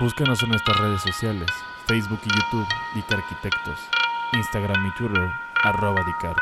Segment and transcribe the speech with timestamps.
[0.00, 1.46] Búscanos en nuestras redes sociales,
[1.84, 3.78] Facebook y YouTube, Dic Arquitectos,
[4.32, 5.30] Instagram y Twitter,
[5.62, 6.40] arroba Dicarc.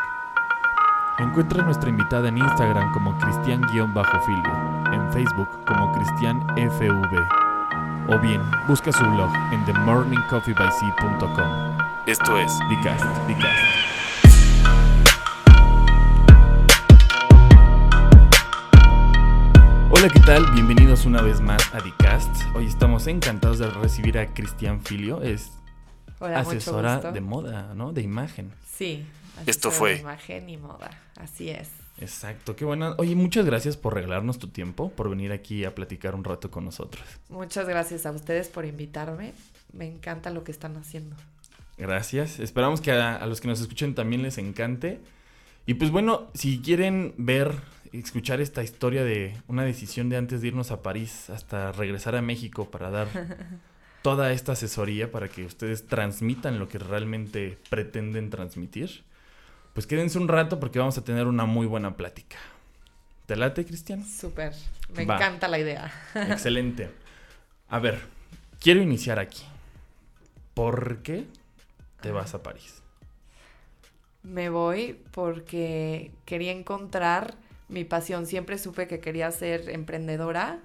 [1.19, 8.49] Encuentra a nuestra invitada en Instagram como Cristian-Filio, en Facebook como Cristian FV, o bien
[8.69, 11.79] busca su blog en themorningcoffeebyc.com.
[12.07, 13.78] Esto es Dicast, Dicast.
[20.09, 20.53] Hola, ¿qué tal?
[20.53, 22.35] Bienvenidos una vez más a Dicast.
[22.55, 25.51] Hoy estamos encantados de recibir a Cristian Filio, es
[26.19, 27.13] Hola, mucho asesora gusto.
[27.13, 27.93] de moda, ¿no?
[27.93, 28.51] De imagen.
[28.73, 29.05] Sí.
[29.45, 29.97] Esto fue.
[29.97, 30.99] de imagen y moda.
[31.17, 31.69] Así es.
[32.01, 32.95] Exacto, qué buena.
[32.97, 36.65] Oye, muchas gracias por regalarnos tu tiempo, por venir aquí a platicar un rato con
[36.65, 37.05] nosotros.
[37.29, 39.35] Muchas gracias a ustedes por invitarme.
[39.75, 41.17] Me encanta lo que están haciendo.
[41.77, 42.39] Gracias.
[42.39, 45.03] Esperamos que a, a los que nos escuchen también les encante.
[45.67, 47.53] Y pues bueno, si quieren ver,
[47.93, 52.23] escuchar esta historia de una decisión de antes de irnos a París hasta regresar a
[52.23, 53.09] México para dar
[54.03, 59.03] toda esta asesoría para que ustedes transmitan lo que realmente pretenden transmitir,
[59.75, 62.39] pues quédense un rato porque vamos a tener una muy buena plática.
[63.27, 64.05] ¿Te late, Cristian?
[64.07, 64.55] Súper.
[64.95, 65.17] Me Va.
[65.17, 65.93] encanta la idea.
[66.15, 66.91] Excelente.
[67.69, 68.01] A ver,
[68.61, 69.43] quiero iniciar aquí.
[70.55, 71.27] ¿Por qué
[72.01, 72.83] te vas a París?
[74.23, 77.35] Me voy porque quería encontrar
[77.69, 78.27] mi pasión.
[78.27, 80.59] Siempre supe que quería ser emprendedora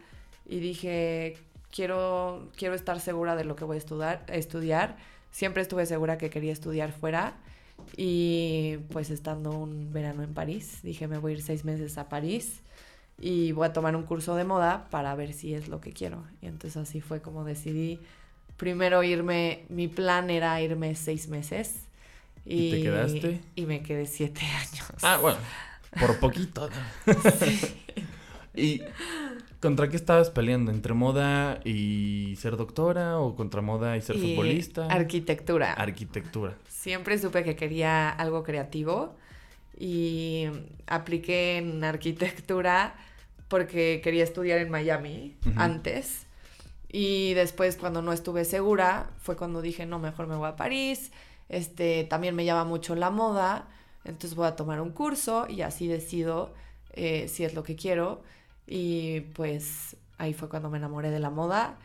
[0.46, 1.38] y dije,
[1.72, 4.98] quiero, quiero estar segura de lo que voy a estudiar, estudiar.
[5.32, 7.36] Siempre estuve segura que quería estudiar fuera
[7.98, 12.08] y pues estando un verano en París, dije, me voy a ir seis meses a
[12.08, 12.62] París
[13.20, 16.24] y voy a tomar un curso de moda para ver si es lo que quiero.
[16.42, 18.00] Y entonces así fue como decidí
[18.58, 21.86] primero irme, mi plan era irme seis meses.
[22.46, 23.42] ¿Y te quedaste?
[23.56, 24.92] Y me quedé siete años.
[25.02, 25.38] Ah, bueno,
[26.00, 26.70] por poquito.
[26.70, 27.14] ¿no?
[28.56, 28.82] ¿Y
[29.60, 30.72] contra qué estabas peleando?
[30.72, 34.88] ¿Entre moda y ser doctora o contra moda y ser Y futbolista?
[34.88, 35.74] Arquitectura.
[35.74, 36.56] Arquitectura.
[36.68, 39.16] Siempre supe que quería algo creativo
[39.80, 40.48] y
[40.86, 42.96] apliqué en arquitectura
[43.48, 46.26] porque quería estudiar en Miami antes.
[46.92, 51.12] Y después cuando no estuve segura fue cuando dije, no, mejor me voy a París.
[51.50, 53.68] Este, también me llama mucho la moda,
[54.06, 56.54] entonces voy a tomar un curso y así decido
[56.92, 58.24] eh, si es lo que quiero.
[58.66, 61.78] Y pues ahí fue cuando me enamoré de la moda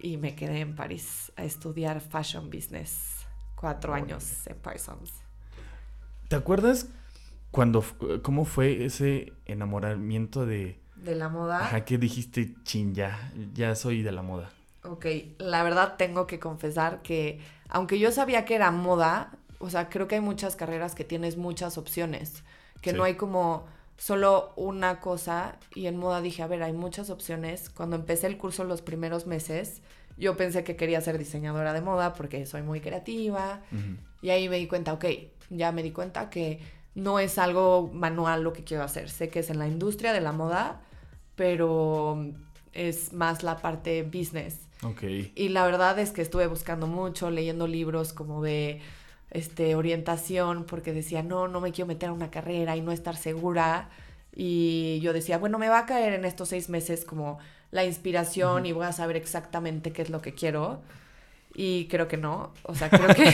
[0.00, 3.26] y me quedé en París a estudiar fashion business.
[3.54, 5.12] Cuatro años en Parsons.
[6.28, 6.88] ¿Te acuerdas
[7.50, 7.82] cuando,
[8.22, 10.78] cómo fue ese enamoramiento de...
[10.96, 11.60] De la moda.
[11.60, 14.50] Ajá, que dijiste, chin, ya, ya soy de la moda?
[14.82, 15.06] Ok,
[15.38, 20.06] la verdad tengo que confesar que aunque yo sabía que era moda, o sea, creo
[20.08, 22.42] que hay muchas carreras que tienes muchas opciones,
[22.82, 22.96] que Sí.
[22.96, 23.66] no hay como
[23.98, 27.70] solo una cosa y en moda dije, a ver, hay muchas opciones.
[27.70, 29.80] Cuando empecé el curso los primeros meses,
[30.18, 33.60] yo pensé que quería ser diseñadora de moda porque soy muy creativa
[34.22, 35.04] y ahí me di cuenta, ok,
[35.50, 36.60] ya me di cuenta que
[36.94, 39.08] no es algo manual lo que quiero hacer.
[39.10, 40.80] Sé que es en la industria de la moda,
[41.34, 42.18] pero
[42.72, 44.58] es más la parte business.
[44.82, 45.02] Ok.
[45.34, 48.80] Y la verdad es que estuve buscando mucho, leyendo libros como de
[49.30, 53.16] este, orientación, porque decía, no, no me quiero meter a una carrera y no estar
[53.16, 53.88] segura.
[54.34, 57.38] Y yo decía, bueno, me va a caer en estos seis meses como
[57.70, 60.80] la inspiración y voy a saber exactamente qué es lo que quiero.
[61.58, 62.52] Y creo que no.
[62.64, 63.24] O sea, creo que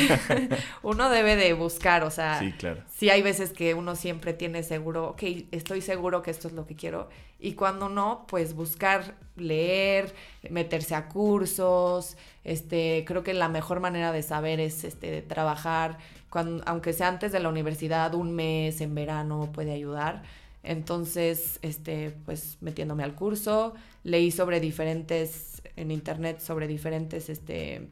[0.85, 2.81] uno debe de buscar, o sea, Sí, claro.
[2.89, 6.65] sí hay veces que uno siempre tiene seguro, ok, estoy seguro que esto es lo
[6.65, 7.09] que quiero.
[7.41, 10.15] Y cuando no, pues buscar leer,
[10.51, 12.17] meterse a cursos.
[12.45, 15.99] Este, creo que la mejor manera de saber es este, trabajar,
[16.31, 20.23] cuando, aunque sea antes de la universidad, un mes en verano puede ayudar.
[20.63, 27.89] Entonces, este, pues metiéndome al curso, leí sobre diferentes, en internet, sobre diferentes, este,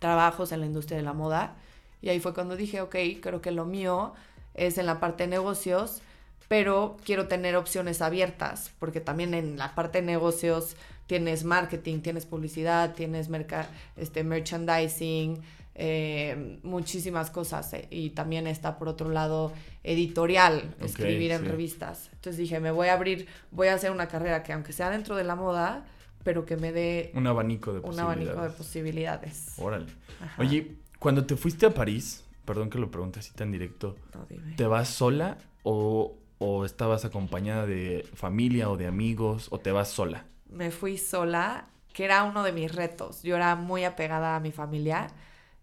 [0.00, 1.54] trabajos en la industria de la moda.
[2.02, 4.12] Y ahí fue cuando dije, ok, creo que lo mío
[4.54, 6.02] es en la parte de negocios,
[6.48, 10.74] pero quiero tener opciones abiertas, porque también en la parte de negocios
[11.06, 15.40] tienes marketing, tienes publicidad, tienes merca este, merchandising,
[15.74, 17.72] eh, muchísimas cosas.
[17.74, 19.52] eh, Y también está por otro lado
[19.84, 21.46] editorial, escribir en sí.
[21.48, 22.10] revistas.
[22.14, 25.16] Entonces dije, me voy a abrir, voy a hacer una carrera que aunque sea dentro
[25.16, 25.84] de la moda,
[26.22, 28.28] pero que me dé Un abanico de un posibilidades.
[28.28, 29.54] abanico de posibilidades.
[29.58, 29.86] Órale.
[30.22, 30.40] Ajá.
[30.42, 34.54] Oye, cuando te fuiste a París, perdón que lo pregunte así tan directo, No, dime.
[34.56, 39.88] ¿te vas sola o, o estabas acompañada de familia o de amigos o te vas
[39.88, 40.24] sola?
[40.48, 43.22] Me fui sola, que era uno de mis retos.
[43.22, 45.08] Yo era muy apegada a mi familia.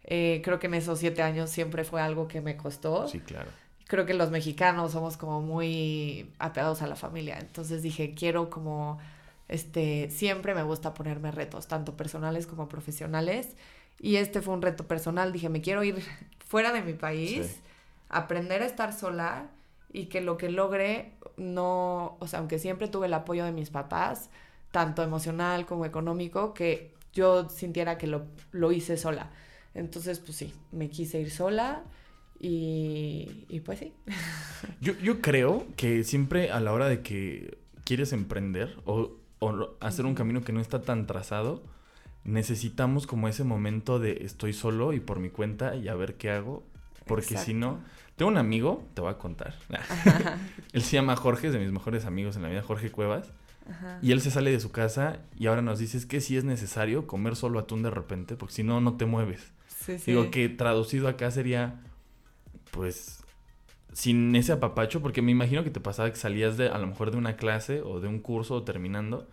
[0.03, 3.07] Eh, creo que en esos siete años siempre fue algo que me costó.
[3.07, 3.49] Sí, claro.
[3.87, 7.37] Creo que los mexicanos somos como muy apegados a la familia.
[7.39, 8.99] Entonces dije, quiero como
[9.47, 13.55] este, siempre me gusta ponerme retos, tanto personales como profesionales.
[13.99, 15.31] Y este fue un reto personal.
[15.31, 16.03] Dije, me quiero ir
[16.47, 17.59] fuera de mi país,
[18.09, 19.49] aprender a estar sola
[19.91, 23.69] y que lo que logre no, o sea, aunque siempre tuve el apoyo de mis
[23.69, 24.29] papás,
[24.71, 29.31] tanto emocional como económico, que yo sintiera que lo, lo hice sola.
[29.73, 31.83] Entonces, pues sí, me quise ir sola
[32.39, 33.93] y, y pues sí.
[34.81, 40.05] Yo, yo creo que siempre a la hora de que quieres emprender o, o hacer
[40.05, 41.63] un camino que no está tan trazado,
[42.23, 46.31] necesitamos como ese momento de estoy solo y por mi cuenta y a ver qué
[46.31, 46.63] hago.
[47.05, 47.79] Porque si no,
[48.17, 49.55] tengo un amigo, te voy a contar.
[50.73, 53.31] él se llama Jorge, es de mis mejores amigos en la vida, Jorge Cuevas.
[54.01, 57.05] Y él se sale de su casa y ahora nos dice que si es necesario
[57.05, 59.51] comer solo atún de repente, porque si no, no te mueves.
[60.05, 61.79] Digo que traducido acá sería,
[62.71, 63.16] pues,
[63.97, 67.09] sin ese apapacho, porque me imagino que te pasaba que salías de, a lo mejor
[67.09, 69.27] de una clase o de un curso o terminando.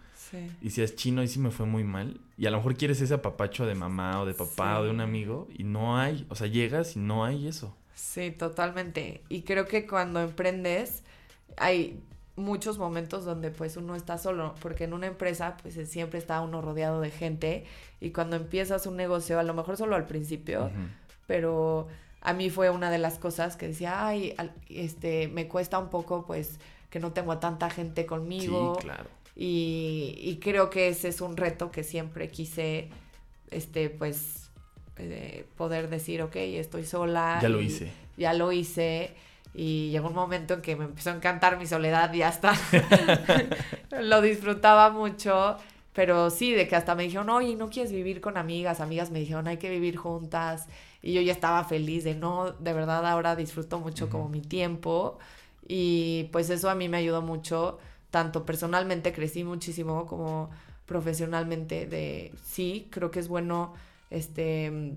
[0.62, 2.18] Y si es chino y sí me fue muy mal.
[2.38, 5.02] Y a lo mejor quieres ese apapacho de mamá o de papá o de un
[5.02, 6.26] amigo y no hay.
[6.30, 7.76] O sea, llegas y no hay eso.
[7.94, 9.20] Sí, totalmente.
[9.28, 11.02] Y creo que cuando emprendes
[11.58, 12.00] hay
[12.34, 16.62] muchos momentos donde pues uno está solo, porque en una empresa pues siempre está uno
[16.62, 17.66] rodeado de gente
[18.00, 20.70] y cuando empiezas un negocio, a lo mejor solo al principio,
[21.26, 21.86] pero
[22.24, 24.34] a mí fue una de las cosas que decía, ay,
[24.70, 26.58] este, me cuesta un poco pues
[26.90, 28.76] que no tengo a tanta gente conmigo.
[28.80, 29.04] Sí, claro.
[29.36, 32.88] Y, y creo que ese es un reto que siempre quise,
[33.50, 34.48] este, pues,
[34.96, 37.40] eh, poder decir, ok, estoy sola.
[37.42, 37.90] Ya lo hice.
[38.16, 39.14] Ya lo hice.
[39.52, 42.54] Y llegó un momento en que me empezó a encantar mi soledad y hasta
[44.00, 45.56] lo disfrutaba mucho.
[45.92, 48.80] Pero sí, de que hasta me dijeron, oye, ¿no quieres vivir con amigas?
[48.80, 50.68] Amigas me dijeron, hay que vivir juntas.
[51.04, 55.18] Y yo ya estaba feliz de, no, de verdad ahora disfruto mucho como mi tiempo.
[55.68, 57.78] Y pues eso a mí me ayudó mucho,
[58.10, 60.50] tanto personalmente crecí muchísimo como
[60.86, 63.74] profesionalmente de, sí, creo que es bueno
[64.08, 64.94] este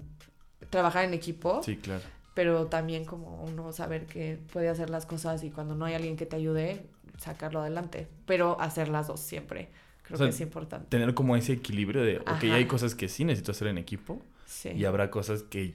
[0.70, 1.62] trabajar en equipo.
[1.62, 2.04] Sí, claro
[2.38, 6.16] pero también como uno saber que puede hacer las cosas y cuando no hay alguien
[6.16, 6.84] que te ayude,
[7.18, 9.70] sacarlo adelante, pero hacer las dos siempre.
[10.04, 10.86] Creo que es importante.
[10.88, 14.70] Tener como ese equilibrio de, ok, hay cosas que sí necesito hacer en equipo sí.
[14.70, 15.74] y habrá cosas que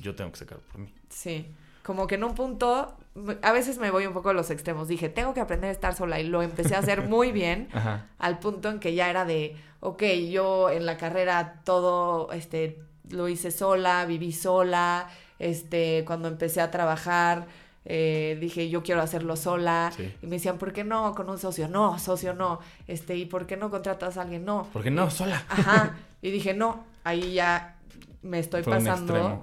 [0.00, 0.92] yo tengo que sacar por mí.
[1.10, 1.46] Sí,
[1.82, 2.94] como que en un punto,
[3.42, 4.88] a veces me voy un poco a los extremos.
[4.88, 7.68] Dije, tengo que aprender a estar sola y lo empecé a hacer muy bien
[8.18, 13.28] al punto en que ya era de, ok, yo en la carrera todo, este, lo
[13.28, 15.08] hice sola, viví sola,
[15.38, 17.46] este, cuando empecé a trabajar,
[17.90, 19.90] eh, dije, yo quiero hacerlo sola.
[20.22, 21.68] Y me decían, ¿por qué no con un socio?
[21.68, 22.60] No, socio no.
[22.86, 24.44] Este, ¿y por qué no contratas a alguien?
[24.44, 24.68] No.
[24.74, 25.10] ¿Por qué no?
[25.10, 25.42] Sola.
[25.48, 25.96] Ajá.
[26.20, 27.76] Y dije, no, ahí ya
[28.20, 29.42] me estoy pasando.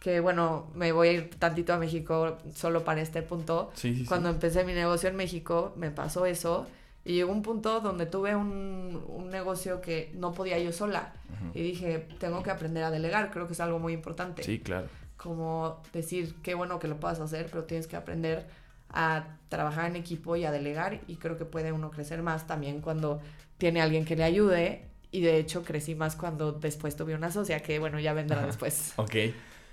[0.00, 3.72] Que bueno, me voy a ir tantito a México solo para este punto.
[4.06, 6.66] Cuando empecé mi negocio en México, me pasó eso.
[7.04, 11.12] Y llegó un punto donde tuve un, un negocio que no podía yo sola.
[11.54, 13.30] Y dije, tengo que aprender a delegar.
[13.30, 14.42] Creo que es algo muy importante.
[14.42, 18.46] Sí, claro como decir, qué bueno que lo puedas hacer, pero tienes que aprender
[18.90, 22.80] a trabajar en equipo y a delegar y creo que puede uno crecer más también
[22.80, 23.20] cuando
[23.58, 27.60] tiene alguien que le ayude y de hecho crecí más cuando después tuve una socia
[27.60, 28.92] que bueno ya vendrá después.
[28.96, 29.14] Ok.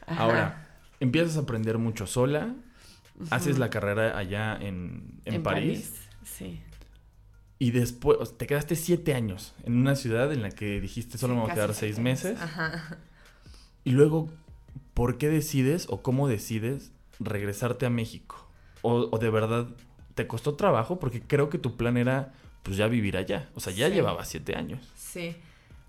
[0.07, 0.67] Ahora,
[1.00, 2.53] empiezas a aprender mucho sola,
[3.29, 5.94] haces la carrera allá en, en, París.
[6.23, 6.61] Sí.
[7.59, 11.41] Y después, te quedaste siete años en una ciudad en la que dijiste solo me
[11.41, 12.41] voy a quedar seis meses.
[12.41, 12.97] Ajá.
[13.83, 14.29] Y luego,
[14.93, 18.50] ¿por qué decides o cómo decides regresarte a México?
[18.81, 19.67] O, de verdad
[20.15, 22.33] te costó trabajo porque creo que tu plan era
[22.63, 23.50] pues ya vivir allá.
[23.55, 24.91] O sea, ya llevaba siete años.
[24.95, 25.36] Sí.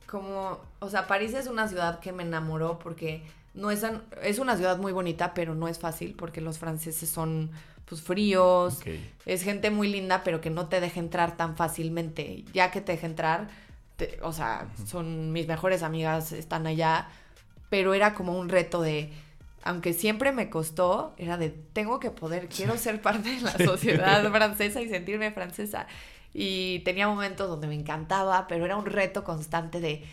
[0.07, 3.85] Como, o sea, París es una ciudad que me enamoró porque no es,
[4.23, 7.51] es una ciudad muy bonita, pero no es fácil porque los franceses son
[7.85, 8.81] pues fríos.
[9.27, 12.45] Es gente muy linda, pero que no te deja entrar tan fácilmente.
[12.53, 13.49] Ya que te deja entrar,
[14.23, 17.09] o sea, son mis mejores amigas, están allá
[17.75, 19.11] pero era como un reto de,
[19.65, 24.31] aunque siempre me costó, era de, tengo que poder, quiero ser parte de la sociedad
[24.31, 25.89] francesa y sentirme francesa.
[26.33, 30.05] Y tenía momentos donde me encantaba, pero era un reto constante de,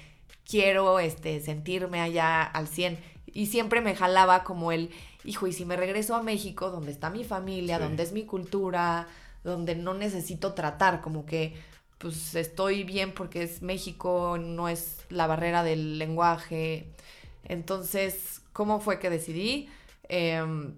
[0.50, 2.98] quiero este, sentirme allá al 100.
[3.34, 4.92] Y siempre me jalaba como el,
[5.24, 9.08] hijo, y si me regreso a México, donde está mi familia, donde es mi cultura,
[9.44, 11.56] donde no necesito tratar, como que
[12.02, 16.92] pues estoy bien porque es México, no es la barrera del lenguaje.
[17.44, 19.70] Entonces, ¿cómo fue que decidí?
[20.10, 20.76] Em,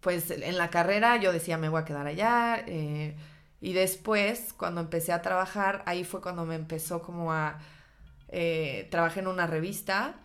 [0.00, 2.62] pues en la carrera yo decía, me voy a quedar allá.
[2.66, 3.16] Eh,
[3.60, 7.58] y después, cuando empecé a trabajar, ahí fue cuando me empezó como a...
[8.28, 10.16] Eh, trabajé en una revista,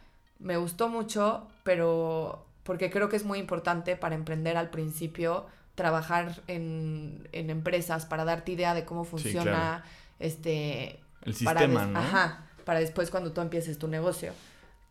[0.44, 5.46] me gustó mucho, pero porque creo que es muy importante para emprender al principio,
[5.76, 9.84] trabajar en, en empresas para darte idea de cómo funciona,
[10.20, 12.00] este, El para sistema, ¿no?
[12.00, 14.34] Ajá, para después cuando tú empieces tu negocio.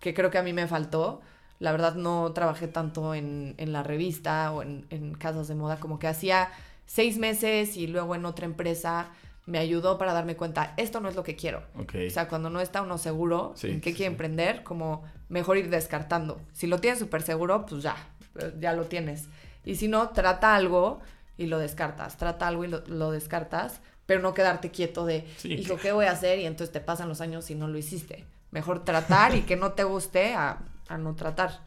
[0.00, 1.20] Que creo que a mí me faltó.
[1.60, 5.78] La verdad no trabajé tanto en, en la revista o en, en casas de moda,
[5.78, 6.50] como que hacía
[6.86, 9.10] seis meses y luego en otra empresa
[9.46, 11.62] me ayudó para darme cuenta, esto no es lo que quiero.
[11.78, 11.94] Ok.
[12.06, 14.12] O sea, cuando no está uno seguro Sí, en qué sí, quiere sí.
[14.12, 16.40] emprender, como mejor ir descartando.
[16.52, 17.96] Si lo tienes súper seguro, pues ya,
[18.38, 19.26] eh, ya lo tienes.
[19.64, 21.00] Y si no, trata algo
[21.36, 22.16] y lo descartas.
[22.18, 26.12] Trata algo y lo, lo descartas, pero no quedarte quieto de, hijo, ¿qué voy a
[26.12, 26.38] hacer?
[26.38, 28.24] Y entonces te pasan los años y no lo hiciste.
[28.52, 30.58] Mejor tratar y que no te guste a,
[30.88, 31.60] a no tratar.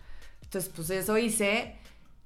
[0.44, 1.76] Entonces, pues eso hice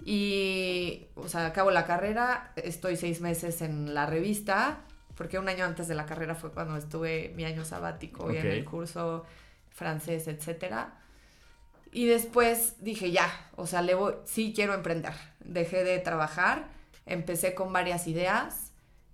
[0.05, 4.79] y, o sea, acabo la carrera, estoy seis meses en la revista,
[5.19, 8.47] porque un año antes de la carrera fue cuando estuve mi año sabático y en
[8.47, 9.25] el curso
[9.69, 10.93] francés, etcétera.
[11.91, 15.11] Y después dije, ya, o sea, le voy- sí quiero emprender.
[15.41, 16.69] Dejé de trabajar,
[17.05, 18.71] empecé con varias ideas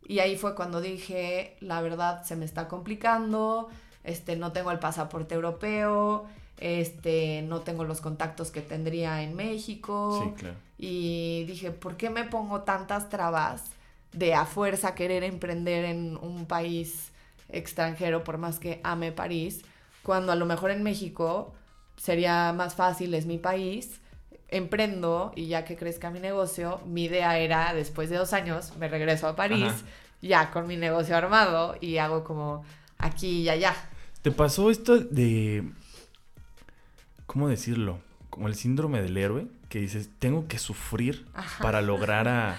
[0.07, 3.69] y ahí fue cuando dije, la verdad se me está complicando,
[4.03, 6.27] este, no tengo el pasaporte europeo,
[6.59, 10.21] este, no tengo los contactos que tendría en México.
[10.23, 10.55] Sí, claro.
[10.77, 13.71] Y dije, ¿por qué me pongo tantas trabas
[14.15, 17.11] de a fuerza querer emprender en un país
[17.49, 19.61] extranjero, por más que ame París,
[20.03, 21.53] cuando a lo mejor en México
[21.97, 23.99] sería más fácil, es mi país,
[24.47, 28.87] emprendo y ya que crezca mi negocio, mi idea era, después de dos años, me
[28.87, 29.85] regreso a París, Ajá.
[30.21, 32.63] ya con mi negocio armado y hago como
[32.97, 33.75] aquí y allá.
[34.21, 35.63] ¿Te pasó esto de...
[37.25, 37.99] ¿Cómo decirlo?
[38.29, 41.61] Como el síndrome del héroe, que dices, tengo que sufrir Ajá.
[41.61, 42.57] para lograr a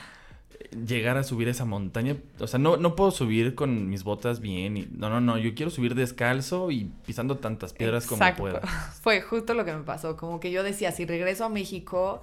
[0.87, 2.17] llegar a subir esa montaña.
[2.39, 4.77] O sea, no, no puedo subir con mis botas bien.
[4.77, 8.43] Y, no, no, no, yo quiero subir descalzo y pisando tantas piedras Exacto.
[8.43, 8.61] como pueda.
[9.03, 12.21] Fue justo lo que me pasó, como que yo decía, si regreso a México,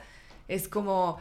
[0.47, 1.19] es como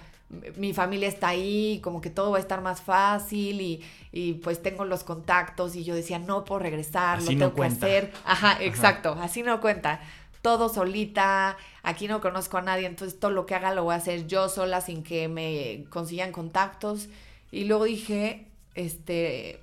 [0.56, 4.62] mi familia está ahí, como que todo va a estar más fácil y, y pues
[4.62, 8.12] tengo los contactos y yo decía, no puedo regresar, Así lo no tengo que hacer.
[8.24, 10.00] Ajá, exacto, así no cuenta.
[10.42, 13.98] Todo solita, aquí no conozco a nadie, entonces todo lo que haga lo voy a
[13.98, 17.08] hacer yo sola sin que me consigan contactos.
[17.52, 19.60] Y luego dije, este,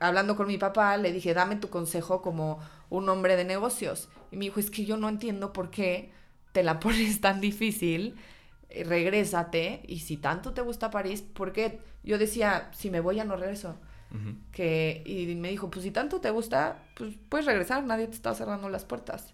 [0.00, 4.08] hablando con mi papá, le dije, dame tu consejo como un hombre de negocios.
[4.30, 6.10] Y me dijo, es que yo no entiendo por qué
[6.52, 8.16] te la pones tan difícil,
[8.70, 11.80] eh, regrésate, y si tanto te gusta París, ¿por qué?
[12.02, 13.76] Yo decía, si me voy ya no regreso.
[14.52, 18.34] Que, y me dijo, pues si tanto te gusta, pues puedes regresar, nadie te está
[18.34, 19.32] cerrando las puertas.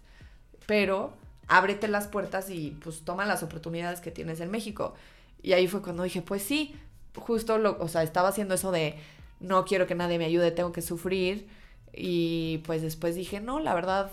[0.69, 1.11] Pero
[1.47, 4.93] ábrete las puertas y pues toma las oportunidades que tienes en México.
[5.41, 6.75] Y ahí fue cuando dije, pues sí,
[7.15, 8.95] justo lo, o sea, estaba haciendo eso de
[9.39, 11.47] no quiero que nadie me ayude, tengo que sufrir.
[11.91, 14.11] Y pues después dije, no, la verdad,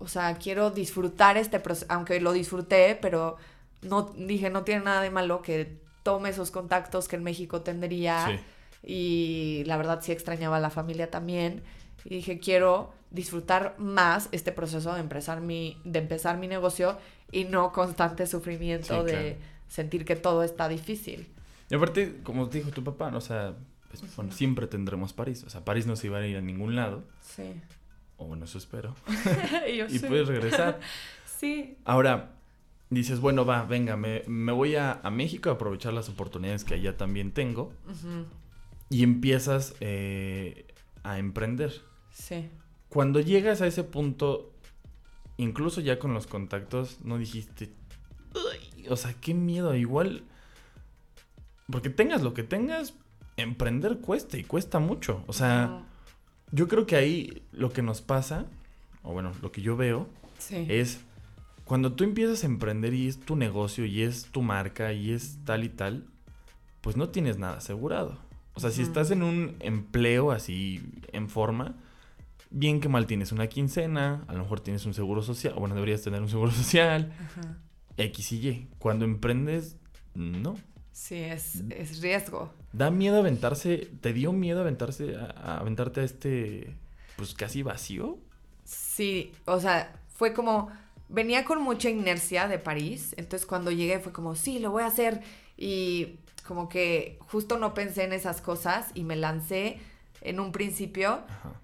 [0.00, 3.36] o sea, quiero disfrutar este proceso, aunque lo disfruté, pero
[3.82, 8.26] no, dije, no tiene nada de malo que tome esos contactos que en México tendría.
[8.26, 8.40] Sí.
[8.82, 11.62] Y la verdad sí extrañaba a la familia también.
[12.04, 16.98] Y dije, quiero disfrutar más este proceso de empezar mi, de empezar mi negocio
[17.30, 19.36] y no constante sufrimiento Sí, de claro.
[19.68, 21.26] sentir que todo está difícil.
[21.70, 23.18] Y aparte, como dijo tu papá, ¿no?
[23.18, 23.54] o sea,
[23.88, 25.44] pues, bueno, siempre tendremos París.
[25.46, 27.04] O sea, París no se iba a ir a ningún lado.
[27.22, 27.54] Sí.
[28.16, 28.94] O bueno, eso espero.
[29.72, 30.06] y yo, Y sí.
[30.06, 30.80] puedes regresar.
[31.38, 31.76] Sí.
[31.84, 32.30] Ahora,
[32.90, 36.74] dices, bueno, va, venga, me, me voy a, a México a aprovechar las oportunidades que
[36.74, 37.72] allá también tengo.
[38.88, 40.66] Y empiezas eh,
[41.02, 41.82] a emprender.
[42.14, 42.48] Sí.
[42.88, 44.52] Cuando llegas a ese punto,
[45.36, 47.70] incluso ya con los contactos, no dijiste,
[48.34, 50.22] "Uy", o sea, qué miedo, igual,
[51.70, 52.94] porque tengas lo que tengas,
[53.36, 55.24] emprender cuesta y cuesta mucho.
[55.26, 55.82] O sea,
[56.52, 58.46] yo creo que ahí lo que nos pasa,
[59.02, 60.66] o bueno, lo que yo veo, Sí.
[60.68, 61.00] es
[61.64, 65.38] cuando tú empiezas a emprender y es tu negocio y es tu marca y es
[65.44, 66.06] tal y tal,
[66.80, 68.18] pues no tienes nada asegurado.
[68.52, 70.80] O sea, si estás en un empleo así
[71.12, 71.74] en forma,
[72.54, 75.74] bien que mal tienes una quincena, a lo mejor tienes un seguro social, o bueno,
[75.74, 77.58] deberías tener un seguro social, Ajá.
[77.96, 78.68] X y Y.
[78.78, 79.76] Cuando emprendes,
[80.14, 80.56] no.
[80.92, 82.52] Sí, es, es riesgo.
[82.72, 86.76] Da miedo aventarse, ¿te dio miedo aventarse a, a aventarte a este
[87.16, 88.18] pues casi vacío?
[88.64, 90.70] Sí, o sea, fue como,
[91.08, 94.86] venía con mucha inercia de París, entonces cuando llegué fue como, sí, lo voy a
[94.86, 95.22] hacer
[95.56, 99.78] y como que justo no pensé en esas cosas y me lancé
[100.20, 101.60] en un principio Ajá.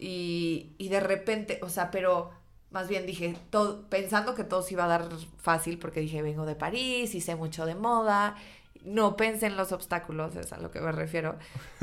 [0.00, 2.30] Y, y de repente, o sea, pero
[2.70, 6.46] más bien dije, todo, pensando que todo se iba a dar fácil porque dije, vengo
[6.46, 8.36] de París y sé mucho de moda,
[8.84, 11.36] no pensé en los obstáculos, es a lo que me refiero.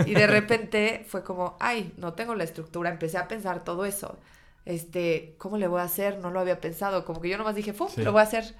[0.05, 4.17] Y de repente fue como, ay, no tengo la estructura, empecé a pensar todo eso.
[4.65, 6.19] Este, ¿cómo le voy a hacer?
[6.19, 7.89] No lo había pensado, como que yo nomás dije, ¡fum!
[7.93, 8.01] Sí.
[8.01, 8.55] Lo voy a hacer.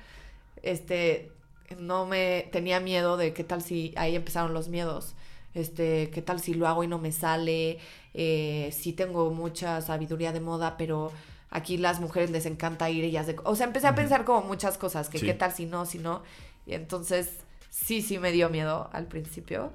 [0.64, 1.32] Este,
[1.78, 5.16] no me tenía miedo de qué tal si ahí empezaron los miedos.
[5.58, 7.80] Este, qué tal si lo hago y no me sale,
[8.14, 11.12] eh, sí tengo mucha sabiduría de moda, pero
[11.50, 13.36] aquí las mujeres les encanta ir ellas de...
[13.44, 16.22] O sea, empecé a pensar como muchas cosas, que qué tal si no, si no.
[16.66, 19.72] Y entonces sí, sí me dio miedo al principio.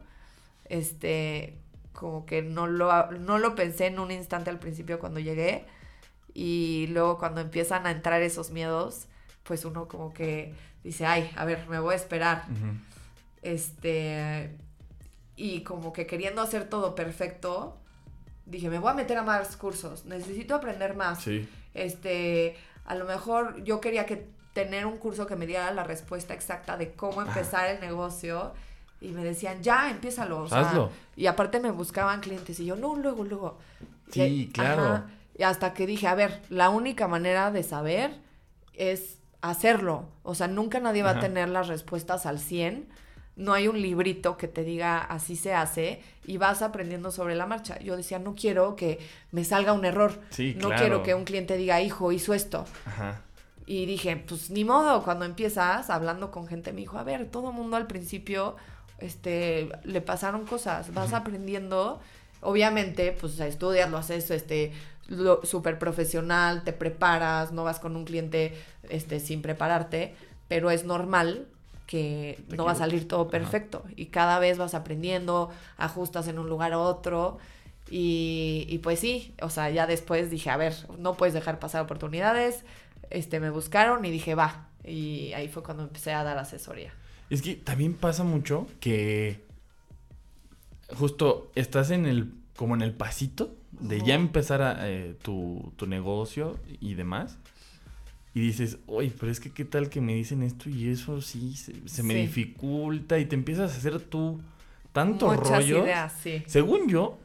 [0.67, 1.59] Este,
[1.93, 5.65] como que no lo, no lo pensé en un instante al principio cuando llegué.
[6.35, 9.07] Y luego cuando empiezan a entrar esos miedos,
[9.43, 12.45] pues uno como que dice, ay, a ver, me voy a esperar.
[13.43, 14.57] Este,
[15.37, 17.77] y como que queriendo hacer todo perfecto,
[18.47, 21.23] dije, me voy a meter a más cursos, necesito aprender más.
[21.23, 21.49] Sí.
[21.75, 26.35] Este, a lo mejor yo quería que tener un curso que me diera la respuesta
[26.35, 28.53] exacta de cómo empezar el negocio.
[29.01, 30.47] Y me decían, ya, empiézalo.
[30.51, 30.91] Hazlo.
[31.17, 33.59] Y aparte me buscaban clientes y yo, no, luego, luego.
[34.11, 35.05] Sí, claro.
[35.37, 38.19] y hasta que dije, a ver, la única manera de saber
[38.75, 40.05] es hacerlo.
[40.23, 42.89] O sea, nunca nadie va a tener las respuestas al 100
[43.37, 47.47] no hay un librito que te diga así se hace y vas aprendiendo sobre la
[47.47, 47.79] marcha.
[47.81, 48.99] Yo decía, no quiero que
[49.31, 50.21] me salga un error.
[50.57, 52.65] no quiero que un cliente diga, hijo, hizo esto.
[53.65, 57.53] Y dije, pues ni modo, cuando empiezas hablando con gente, me dijo, a ver, todo
[57.53, 58.57] mundo al principio
[58.99, 62.01] este, le pasaron cosas, vas aprendiendo.
[62.41, 64.73] Obviamente, pues estudias, lo haces este,
[65.45, 68.55] súper profesional, te preparas, no vas con un cliente
[68.91, 70.15] este, sin prepararte,
[70.49, 71.47] pero es normal
[71.87, 73.85] que no va a salir todo perfecto.
[73.97, 77.39] Y cada vez vas aprendiendo, ajustas en un lugar a otro.
[77.91, 81.83] Y, y, pues sí, o sea, ya después dije, a ver, no puedes dejar pasar
[81.83, 82.65] oportunidades,
[83.11, 86.95] este, me buscaron y dije, va, y ahí fue cuando empecé a dar asesoría.
[87.29, 89.45] Es que también pasa mucho que
[90.97, 95.87] justo estás en el, como en el pasito de ya empezar a, eh, tu, tu
[95.87, 97.39] negocio y demás
[98.35, 101.55] y dices, oye, pero es que qué tal que me dicen esto y eso sí,
[101.55, 104.41] se, me dificulta y te empiezas a hacer tú
[104.93, 105.85] tanto rollo.
[106.23, 106.43] Sí.
[106.47, 107.19] Según yo,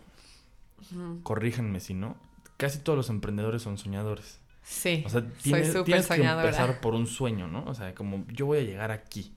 [1.23, 2.17] corríjanme si no,
[2.57, 4.39] casi todos los emprendedores son soñadores.
[4.63, 5.03] Sí.
[5.05, 7.63] O sea, tienes, tienes que empezar por un sueño, ¿no?
[7.65, 9.33] O sea, como yo voy a llegar aquí.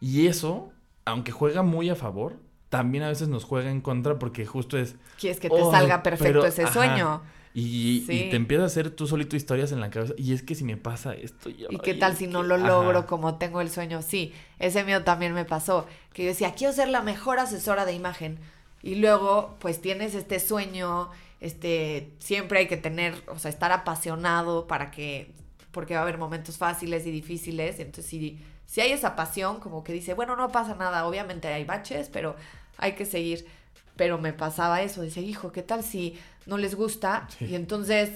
[0.00, 0.72] Y eso,
[1.04, 2.36] aunque juega muy a favor,
[2.68, 4.96] también a veces nos juega en contra porque justo es...
[5.20, 7.22] Quieres que te salga perfecto ese sueño.
[7.56, 10.12] Y, te empiezas a hacer tú solito historias en la cabeza.
[10.18, 11.68] Y es que si me pasa esto, yo.
[11.70, 14.02] ¿Y qué tal si no lo logro como tengo el sueño?
[14.02, 15.86] Sí, ese miedo también me pasó.
[16.12, 18.40] Que yo decía, quiero ser la mejor asesora de imagen.
[18.82, 24.66] Y luego, pues tienes este sueño, este, siempre hay que tener, o sea, estar apasionado
[24.66, 25.30] para que,
[25.70, 27.78] porque va a haber momentos fáciles y difíciles.
[27.78, 31.64] Entonces, si, si hay esa pasión, como que dice, bueno, no pasa nada, obviamente hay
[31.64, 32.34] baches, pero
[32.78, 33.46] hay que seguir
[33.96, 37.28] pero me pasaba eso, decía, hijo, ¿qué tal si no les gusta?
[37.40, 38.10] Y entonces,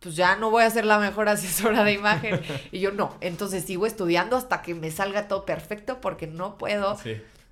[0.00, 2.40] pues ya no voy a ser la mejor asesora de imagen.
[2.70, 6.98] y yo no, entonces sigo estudiando hasta que me salga todo perfecto porque no puedo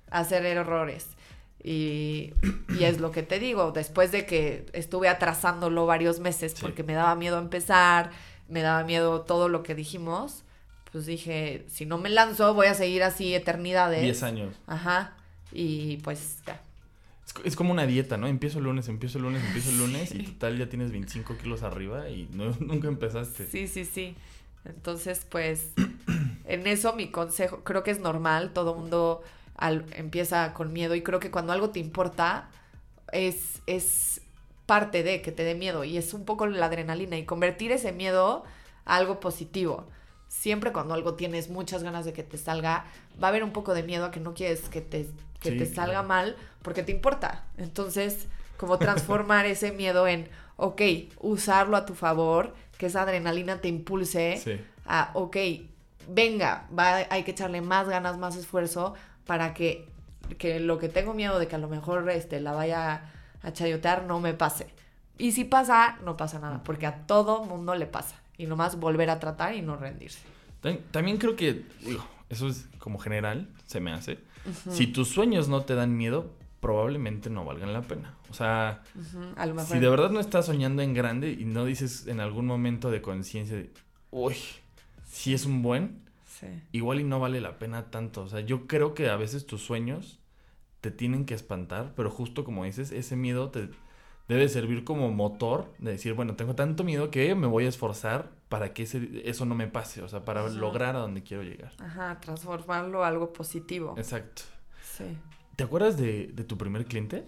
[0.09, 1.07] hacer errores.
[1.63, 2.33] Y,
[2.75, 6.93] y, es lo que te digo, después de que estuve atrasándolo varios meses porque me
[6.93, 8.09] daba miedo empezar,
[8.49, 10.43] me daba miedo todo lo que dijimos,
[10.91, 14.01] pues dije, si no me lanzo voy a seguir así eternidades.
[14.01, 14.55] Diez años.
[14.65, 15.13] Ajá.
[15.51, 16.59] Y pues ya,
[17.43, 18.27] es como una dieta, ¿no?
[18.27, 21.63] Empiezo el lunes, empiezo el lunes, empiezo el lunes y total ya tienes 25 kilos
[21.63, 23.47] arriba y no, nunca empezaste.
[23.47, 24.15] Sí, sí, sí.
[24.65, 25.71] Entonces, pues,
[26.45, 29.23] en eso mi consejo, creo que es normal, todo mundo
[29.95, 32.49] empieza con miedo y creo que cuando algo te importa
[33.11, 34.21] es, es
[34.65, 37.91] parte de que te dé miedo y es un poco la adrenalina y convertir ese
[37.91, 38.43] miedo
[38.85, 39.87] a algo positivo.
[40.31, 42.85] Siempre cuando algo tienes muchas ganas de que te salga,
[43.21, 45.09] va a haber un poco de miedo a que no quieres que te
[45.41, 47.43] que te salga mal porque te importa.
[47.57, 50.81] Entonces, como transformar ese miedo en, ok,
[51.19, 55.37] usarlo a tu favor, que esa adrenalina te impulse a, ok,
[56.07, 58.93] venga, va, hay que echarle más ganas, más esfuerzo
[59.25, 59.89] para que,
[60.37, 64.03] que lo que tengo miedo de que a lo mejor este, la vaya a chayotear
[64.03, 64.67] no me pase.
[65.17, 68.20] Y si pasa, no pasa nada, porque a todo mundo le pasa.
[68.41, 70.19] Y nomás volver a tratar y no rendirse.
[70.91, 74.19] También creo que, digo, eso es como general, se me hace
[74.71, 78.15] si tus sueños no te dan miedo, probablemente no valgan la pena.
[78.29, 78.83] O sea,
[79.65, 83.01] si de verdad no estás soñando en grande y no dices en algún momento de
[83.01, 83.71] conciencia de,
[84.09, 84.35] uy,
[85.05, 86.01] si es un buen,
[86.71, 88.23] igual y no vale la pena tanto.
[88.23, 90.19] O sea, yo creo que a veces tus sueños
[90.81, 93.69] te tienen que espantar, pero justo como dices, ese miedo te
[94.27, 98.31] debe servir como motor de decir, bueno, tengo tanto miedo que me voy a esforzar
[98.49, 98.83] para que
[99.23, 101.71] eso no me pase, o sea, para lograr a donde quiero llegar.
[101.79, 103.95] Ajá, transformarlo a algo positivo.
[103.97, 104.43] Exacto.
[104.83, 105.17] Sí.
[105.55, 107.25] ¿Te acuerdas de, tu primer cliente?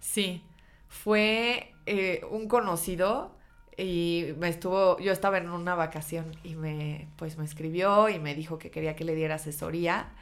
[0.00, 0.42] Sí,
[0.88, 3.36] fue eh, un conocido
[3.76, 8.34] y me estuvo, yo estaba en una vacación y me, pues me escribió y me
[8.34, 10.12] dijo que quería que le diera asesoría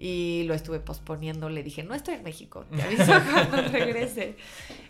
[0.00, 1.50] y lo estuve posponiendo.
[1.50, 3.04] Le dije, no estoy en México, te aviso
[3.50, 4.34] cuando regrese.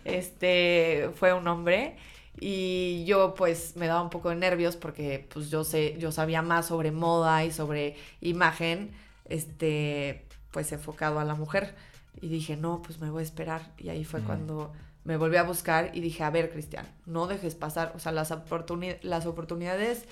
[0.05, 1.97] Este, fue un hombre
[2.39, 6.43] y yo pues me daba un poco de nervios porque pues yo sé, yo sabía
[6.43, 8.93] más sobre moda y sobre imagen,
[9.29, 11.75] este, pues enfocado a la mujer.
[12.21, 13.73] Y dije, no, pues me voy a esperar.
[13.79, 14.73] Y ahí fue cuando
[15.05, 18.33] me volví a buscar y dije, a ver, Cristian, no dejes pasar, o sea, las,
[19.03, 20.05] las oportunidades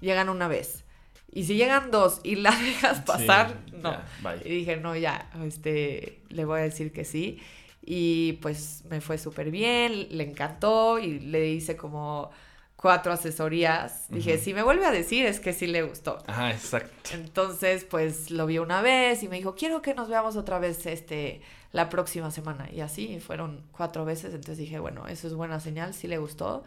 [0.00, 0.84] llegan una vez.
[1.32, 3.96] Y si llegan dos y la dejas pasar, no.
[4.44, 7.40] y dije, no, ya, este, le voy a decir que sí.
[7.84, 12.30] Y pues me fue súper bien, le encantó y le hice como
[12.76, 14.06] cuatro asesorías.
[14.08, 16.18] Dije, si me vuelve a decir es que sí le gustó.
[16.26, 17.10] Ajá, exacto.
[17.12, 20.84] Entonces, pues lo vi una vez y me dijo, quiero que nos veamos otra vez
[20.86, 21.40] este,
[21.72, 22.68] la próxima semana.
[22.70, 24.34] Y así fueron cuatro veces.
[24.34, 26.64] Entonces dije, bueno, eso es buena señal, sí le gustó.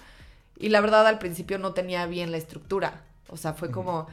[0.58, 3.04] Y la verdad, al principio no tenía bien la estructura.
[3.28, 4.08] O sea, fue como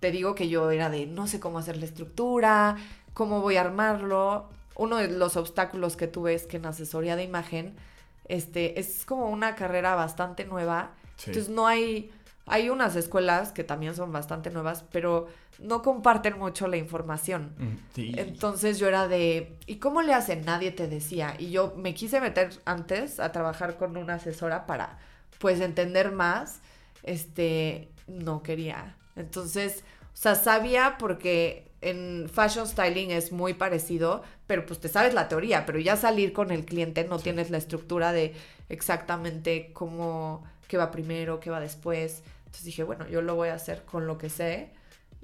[0.00, 2.76] te digo que yo era de no sé cómo hacer la estructura,
[3.14, 4.48] cómo voy a armarlo.
[4.76, 7.74] Uno de los obstáculos que tuve es que en asesoría de imagen
[8.28, 10.92] este, es como una carrera bastante nueva.
[11.26, 12.12] Entonces no hay,
[12.46, 15.26] hay unas escuelas que también son bastante nuevas, pero
[15.58, 17.54] no comparten mucho la información.
[17.58, 17.76] Mm,
[18.18, 20.44] Entonces yo era de, ¿y cómo le hacen?
[20.44, 21.34] Nadie te decía.
[21.38, 24.98] Y yo me quise meter antes a trabajar con una asesora para,
[25.40, 26.60] pues, entender más.
[27.02, 28.94] Este, no quería.
[29.18, 35.14] Entonces, o sea, sabía porque en fashion styling es muy parecido, pero pues te sabes
[35.14, 38.34] la teoría, pero ya salir con el cliente no tienes la estructura de
[38.68, 42.22] exactamente cómo, qué va primero, qué va después.
[42.46, 44.70] Entonces dije, bueno, yo lo voy a hacer con lo que sé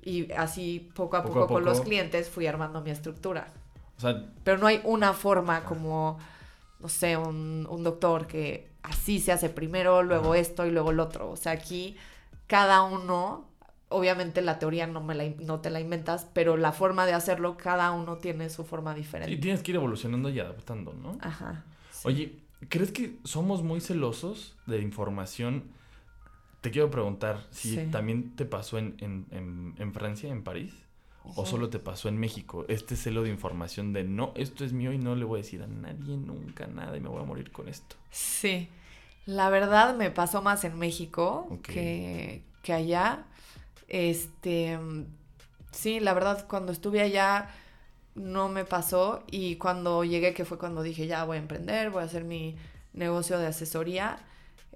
[0.03, 3.49] y así poco a poco, con los clientes fui armando mi estructura.
[3.97, 6.19] O sea, pero no hay una forma como,
[6.81, 11.01] no sé, un, un doctor que así se hace primero, luego esto y luego el
[11.01, 11.31] otro.
[11.31, 11.97] O sea, aquí
[12.47, 13.49] cada uno
[13.95, 17.57] obviamente la teoría no, me la, no te la inventas, pero la forma de hacerlo,
[17.57, 19.33] cada uno tiene su forma diferente.
[19.33, 21.17] Y tienes que ir evolucionando y adaptando, ¿no?
[21.21, 21.65] Ajá.
[22.03, 22.37] Oye,
[22.69, 25.65] ¿crees que somos muy celosos de información?
[26.61, 30.73] Te quiero preguntar si también te pasó en, en, en, Francia, en París,
[31.23, 32.65] o solo te pasó en México.
[32.69, 35.63] Este celo de información de no, esto es mío y no le voy a decir
[35.63, 37.97] a nadie nunca nada y me voy a morir con esto.
[38.11, 38.69] Sí,
[39.27, 43.25] la verdad me pasó más en México que, que allá
[43.89, 44.79] este,
[45.73, 47.49] sí, la verdad, cuando estuve allá
[48.15, 52.03] no me pasó y cuando llegué, que fue cuando dije, ya voy a emprender, voy
[52.03, 52.57] a hacer mi
[52.93, 54.19] negocio de asesoría,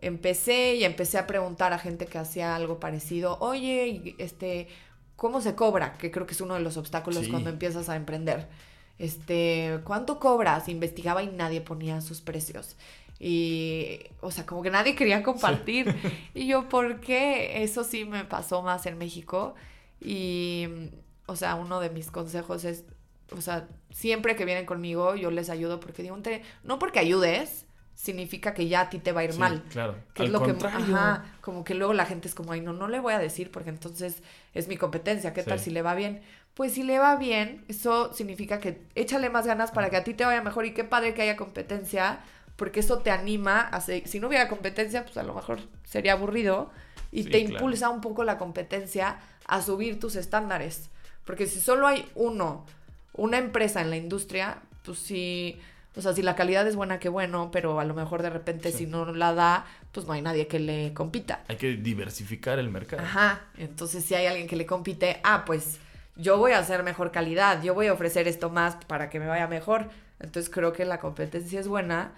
[0.01, 4.69] empecé y empecé a preguntar a gente que hacía algo parecido, oye, este,
[5.17, 5.97] ¿cómo se cobra?
[5.99, 8.49] Que creo que es uno de los obstáculos cuando empiezas a emprender.
[8.99, 10.69] Este, ¿cuánto cobras?
[10.69, 12.77] Investigaba y nadie ponía sus precios.
[13.21, 15.95] Y, o sea, como que nadie quería compartir.
[16.35, 17.63] Y yo, ¿por qué?
[17.63, 19.55] Eso sí me pasó más en México.
[20.01, 20.69] Y,
[21.27, 22.85] o sea, uno de mis consejos es,
[23.33, 26.17] o sea, siempre que vienen conmigo, yo les ayudo porque digo,
[26.63, 27.67] no porque ayudes,
[27.99, 29.65] significa que ya a ti te va a ir mal.
[29.71, 29.97] Claro.
[30.15, 32.87] Que es lo que ajá, como que luego la gente es como, ay, no, no
[32.87, 34.23] le voy a decir porque entonces
[34.55, 36.23] es mi competencia, ¿qué tal si le va bien?
[36.55, 40.15] Pues si le va bien, eso significa que échale más ganas para que a ti
[40.15, 42.21] te vaya mejor y qué padre que haya competencia,
[42.59, 46.73] porque eso te anima a si no hubiera competencia, pues a lo mejor sería aburrido
[47.13, 50.91] y te impulsa un poco la competencia a subir tus estándares,
[51.25, 52.67] porque si solo hay uno,
[53.15, 55.61] una empresa en la industria, pues sí,
[55.95, 58.73] o sea, si la calidad es buena, qué bueno, pero a lo mejor de repente
[58.73, 61.45] si no la da, pues no hay nadie que le compita.
[61.47, 63.05] Hay que diversificar el mercado.
[63.05, 65.79] Ajá, entonces si hay alguien que le compite, ah, pues
[66.17, 69.29] yo voy a hacer mejor calidad, yo voy a ofrecer esto más para que me
[69.29, 69.89] vaya mejor.
[70.19, 72.11] Entonces creo que la competencia es buena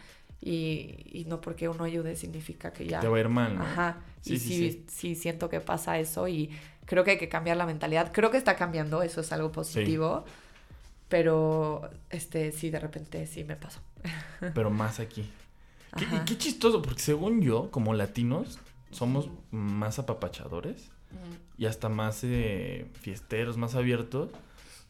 [0.43, 3.01] y, no porque uno ayude significa que ya...
[3.01, 3.99] Te va a ir mal, Ajá.
[4.23, 6.51] Sí, y sí, sí, siento que pasa eso y
[6.87, 8.11] creo que hay que cambiar la mentalidad.
[8.13, 10.25] Creo que está cambiando, eso es algo positivo.
[11.09, 13.81] Pero, este, sí, de repente sí me pasó.
[14.55, 15.29] Pero más aquí.
[15.97, 18.59] Qué, y qué chistoso, porque según yo, como latinos,
[18.91, 20.91] somos más apapachadores
[21.59, 24.31] y hasta más eh, fiesteros, más abiertos.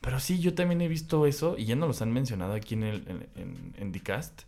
[0.00, 2.82] Pero sí, yo también he visto eso, y ya no los han mencionado aquí en,
[2.82, 4.42] el, en, en, en Dicast,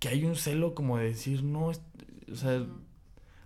[0.00, 2.66] que hay un celo como de decir, no, o sea,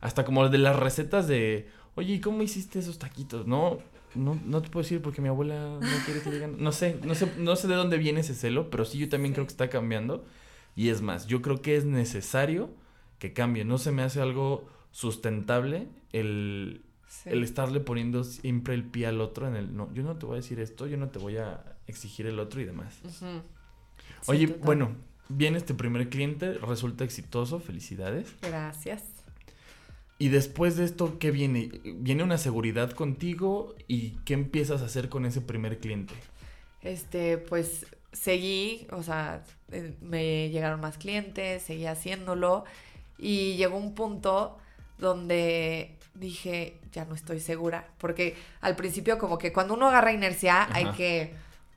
[0.01, 3.47] hasta como de las recetas de, oye, ¿y cómo hiciste esos taquitos?
[3.47, 3.79] No,
[4.15, 7.15] no, no te puedo decir porque mi abuela no quiere que digan, no sé, no
[7.15, 9.69] sé, no sé de dónde viene ese celo, pero sí yo también creo que está
[9.69, 10.25] cambiando.
[10.77, 12.71] Y es más, yo creo que es necesario
[13.19, 16.85] que cambie, no se me hace algo sustentable el,
[17.25, 20.35] el estarle poniendo siempre el pie al otro en el, no, yo no te voy
[20.35, 23.01] a decir esto, yo no te voy a exigir el otro y demás.
[24.27, 24.93] Oye, bueno,
[25.29, 28.35] viene este primer cliente, resulta exitoso, felicidades.
[28.43, 29.03] Gracias.
[30.19, 31.81] Y después de esto, ¿qué viene?
[31.97, 36.15] ¿Viene una seguridad contigo y qué empiezas a hacer con ese primer cliente?
[36.85, 42.65] este, pues seguí, o sea, eh, me llegaron más clientes, seguí haciéndolo
[43.19, 44.59] y llegó un punto
[44.99, 50.69] donde dije, ya no estoy segura, porque al principio como que cuando uno agarra inercia
[50.73, 51.35] hay que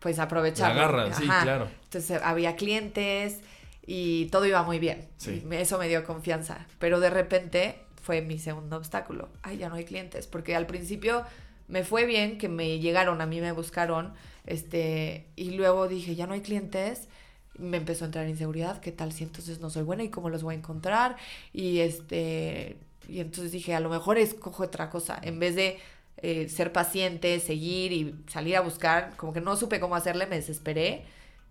[0.07, 0.71] pues aprovechar.
[0.71, 1.67] agarra, sí, claro.
[1.83, 3.41] Entonces había clientes
[3.85, 5.09] y todo iba muy bien.
[5.51, 9.27] eso me dio confianza, pero de repente fue mi segundo obstáculo.
[9.43, 11.25] Ay, ya no hay clientes, porque al principio
[11.67, 14.13] me fue bien que me llegaron, a mí me buscaron,
[14.45, 17.09] este, y luego dije, ya no hay clientes,
[17.57, 20.41] me empezó a entrar inseguridad, ¿qué tal si entonces no soy buena y cómo los
[20.41, 21.17] voy a encontrar?
[21.51, 22.77] Y este,
[23.09, 25.79] y entonces dije, a lo mejor escojo otra cosa, en vez de
[26.17, 30.37] eh, ser paciente, seguir y salir a buscar, como que no supe cómo hacerle, me
[30.37, 31.05] desesperé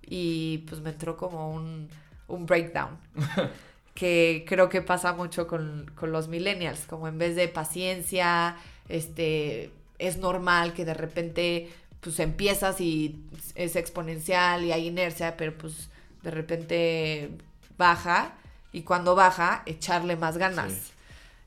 [0.05, 1.89] y pues me entró como un,
[2.29, 2.99] un breakdown.
[3.95, 8.57] que creo que pasa mucho con, con los millennials, como en vez de paciencia,
[8.89, 13.19] este, es normal que de repente pues empiezas y
[13.55, 15.89] es exponencial y hay inercia, pero pues
[16.23, 17.31] de repente
[17.79, 18.35] baja
[18.73, 20.93] y cuando baja echarle más ganas.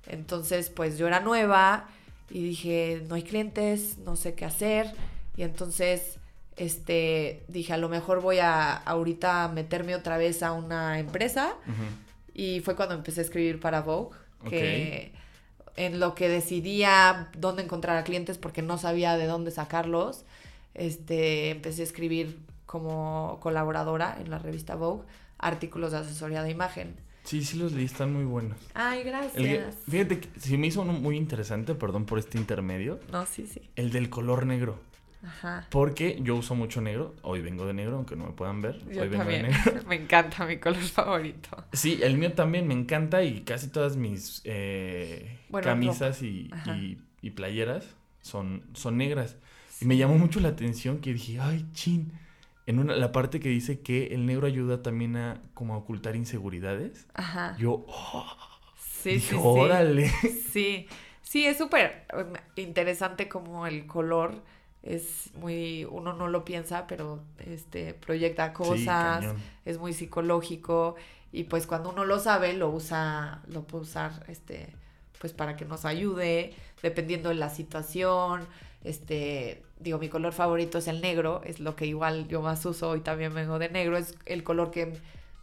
[0.07, 1.87] Entonces pues yo era nueva
[2.29, 4.93] y dije, no hay clientes, no sé qué hacer
[5.35, 6.19] y entonces
[6.55, 11.55] este dije, a lo mejor voy a ahorita meterme otra vez a una empresa
[12.33, 14.15] y fue cuando empecé a escribir para Vogue,
[14.49, 15.13] que
[15.75, 20.25] en lo que decidía dónde encontrar a clientes porque no sabía de dónde sacarlos,
[20.73, 25.03] este, empecé a escribir como colaboradora en la revista Vogue
[25.37, 26.95] artículos de asesoría de imagen.
[27.29, 28.57] Sí, sí los leí, están muy buenos.
[28.73, 29.75] Ay, gracias.
[29.87, 32.99] fíjate que si me hizo uno muy interesante, perdón por este intermedio.
[33.11, 33.61] No, sí, sí.
[33.75, 34.79] El del color negro.
[35.23, 35.67] Ajá.
[35.69, 37.13] Porque yo uso mucho negro.
[37.21, 38.79] Hoy vengo de negro, aunque no me puedan ver.
[38.91, 39.59] Yo Hoy vengo de negro.
[39.87, 41.65] me encanta mi color favorito.
[41.71, 46.49] Sí, el mío también me encanta y casi todas mis eh, camisas y,
[47.21, 47.85] y, playeras
[48.21, 49.37] son, son negras.
[49.81, 52.11] Y me llamó mucho la atención que dije, ay, chin.
[52.69, 56.15] En una, la parte que dice que el negro ayuda también a como a ocultar
[56.15, 57.07] inseguridades.
[57.15, 57.55] Ajá.
[57.57, 58.27] Yo, oh,
[58.77, 60.07] sí, sí, órale.
[60.51, 60.87] Sí,
[61.23, 64.43] sí, es súper um, interesante como el color
[64.83, 69.25] es muy, uno no lo piensa, pero este proyecta cosas,
[69.65, 70.95] es muy psicológico
[71.31, 74.75] y pues cuando uno lo sabe lo usa, lo puede usar este,
[75.19, 76.53] pues para que nos ayude,
[76.83, 78.47] dependiendo de la situación,
[78.83, 82.95] este, digo, mi color favorito es el negro, es lo que igual yo más uso
[82.95, 84.93] y también vengo de negro, es el color que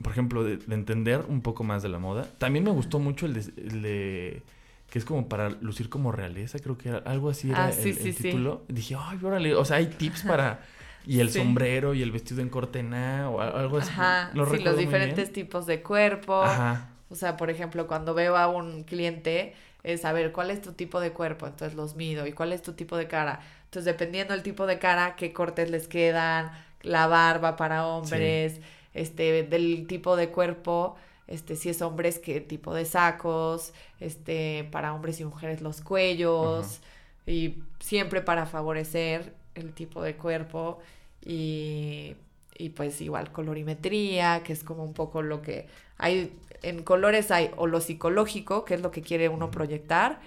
[0.00, 2.28] por ejemplo, de, entender un poco más de la moda.
[2.38, 4.42] También me gustó mucho el de
[4.88, 8.62] que es como para lucir como realeza, creo que algo así era ah, el, título.
[8.68, 10.60] Dije, ay, órale, o sea, hay tips para...
[11.06, 13.90] Y el sombrero y el vestido en cortena o algo así.
[13.90, 16.42] Ajá, sí, los diferentes tipos de cuerpo.
[16.42, 16.88] Ajá.
[17.10, 21.00] O sea, por ejemplo, cuando veo a un cliente, es saber cuál es tu tipo
[21.00, 23.40] de cuerpo, entonces los mido, y cuál es tu tipo de cara.
[23.64, 28.60] Entonces, dependiendo del tipo de cara, qué cortes les quedan, la barba para hombres,
[28.94, 34.94] este, del tipo de cuerpo, este, si es hombres, qué tipo de sacos, este, para
[34.94, 36.80] hombres y mujeres los cuellos,
[37.26, 40.78] y siempre para favorecer el tipo de cuerpo
[41.24, 42.14] y,
[42.56, 45.66] y pues igual colorimetría, que es como un poco lo que
[45.98, 50.20] hay, en colores hay o lo psicológico, que es lo que quiere uno proyectar,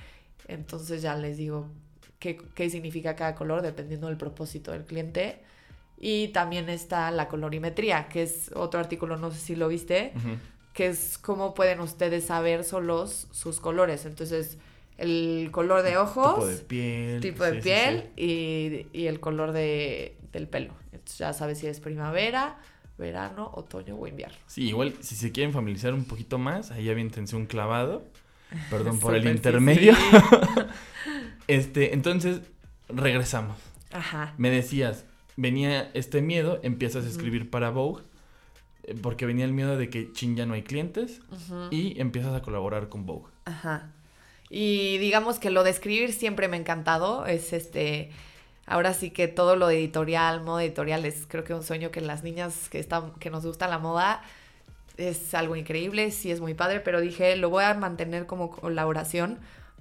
[0.47, 1.67] entonces ya les digo
[2.19, 5.41] qué, qué significa cada color dependiendo del propósito del cliente.
[5.97, 10.11] Y también está la colorimetría, que es otro artículo, no sé si lo viste,
[10.73, 14.05] que es cómo pueden ustedes saber solos sus colores.
[14.05, 14.57] Entonces,
[14.97, 17.21] el color de ojos, Tipo de piel.
[17.21, 18.88] tipo de sí, piel sí.
[18.93, 20.73] Y, y el color de, del pelo.
[20.91, 22.58] Entonces, ya sabes si es primavera,
[22.97, 24.38] verano, otoño o invierno.
[24.47, 28.03] Sí, igual si se quieren familiarizar un poquito más, ahí aviéntense un clavado.
[28.69, 29.93] Perdón por el intermedio.
[31.47, 32.41] Este, entonces,
[32.89, 33.58] regresamos.
[33.91, 34.34] Ajá.
[34.38, 35.05] Me decías,
[35.36, 38.01] venía este miedo, empiezas a escribir para Vogue,
[38.84, 41.21] eh, porque venía el miedo de que chin ya no hay clientes,
[41.71, 43.29] y empiezas a colaborar con Vogue.
[43.45, 43.91] Ajá.
[44.49, 47.25] Y digamos que lo de escribir siempre me ha encantado.
[47.25, 48.12] Es este.
[48.67, 52.01] Ahora sí que todo lo de editorial, moda editorial, es creo que un sueño que
[52.01, 54.23] las niñas que están, que nos gusta la moda,
[54.97, 59.39] es algo increíble, sí es muy padre, pero dije, lo voy a mantener como colaboración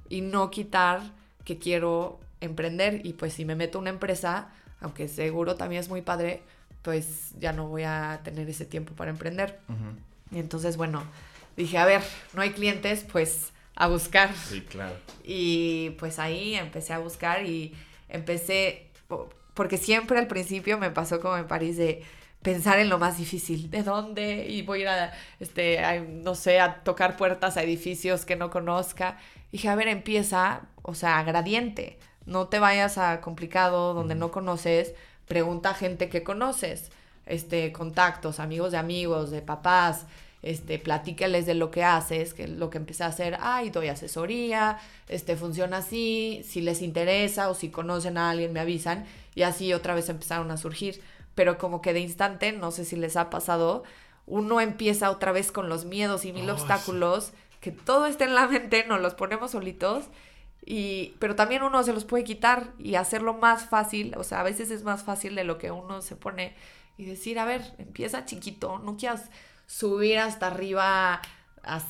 [0.09, 1.00] y no quitar
[1.44, 3.00] que quiero emprender.
[3.05, 4.48] Y pues si me meto una empresa,
[4.81, 6.42] aunque seguro también es muy padre,
[6.83, 9.59] pues ya no voy a tener ese tiempo para emprender.
[10.31, 11.03] Y entonces, bueno,
[11.57, 12.03] dije, a ver,
[12.35, 14.34] no hay clientes, pues a buscar.
[14.34, 14.94] Sí, claro.
[15.24, 17.74] Y pues ahí empecé a buscar y
[18.08, 22.02] empecé, po- porque siempre al principio me pasó como en París de
[22.42, 24.46] pensar en lo más difícil, ¿de dónde?
[24.48, 28.37] Y voy a ir a, este, a, no sé, a tocar puertas a edificios que
[28.37, 29.18] no conozca.
[29.50, 34.30] Dije, a ver, empieza, o sea, a gradiente, no te vayas a complicado donde no
[34.30, 34.94] conoces,
[35.26, 36.90] pregunta a gente que conoces,
[37.26, 40.06] este, contactos, amigos de amigos, de papás,
[40.44, 44.78] este, platícales de lo que haces, que lo que empecé a hacer, ay, doy asesoría,
[45.09, 49.72] este, funciona así, si les interesa o si conocen a alguien me avisan, y así
[49.72, 51.00] otra vez empezaron a surgir,
[51.35, 53.85] pero como que de instante, no sé si les ha pasado,
[54.26, 58.35] uno empieza otra vez con los miedos y mil Oh, obstáculos, que todo está en
[58.35, 60.04] la mente, nos los ponemos solitos,
[60.66, 64.44] y, pero también uno se los puede quitar y hacerlo más fácil, o sea, a
[64.44, 66.54] veces es más fácil de lo que uno se pone
[66.98, 69.30] y decir, a ver, empieza chiquito, no quieras
[69.66, 71.20] subir hasta arriba,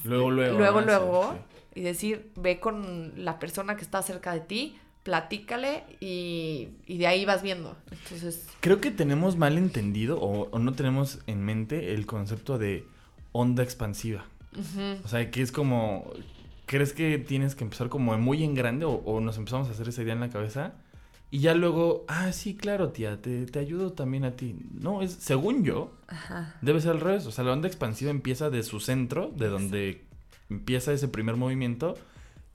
[0.05, 1.39] Luego, luego, luego,
[1.75, 7.07] y decir, ve con la persona que está cerca de ti, platícale y, y de
[7.07, 7.77] ahí vas viendo.
[7.91, 12.87] Entonces, Creo que tenemos mal entendido o, o no tenemos en mente el concepto de
[13.33, 14.25] onda expansiva.
[15.05, 16.11] O sea, que es como,
[16.67, 19.89] ¿crees que tienes que empezar como muy en grande o, o nos empezamos a hacer
[19.89, 20.75] esa idea en la cabeza?
[21.35, 24.55] Y ya luego, ah, sí, claro, tía, te, te ayudo también a ti.
[24.71, 27.27] No, es, según yo, ajá, debe ser al revés.
[27.27, 30.05] O sea, la onda expansiva empieza de su centro, de donde
[30.49, 31.97] empieza ese primer movimiento,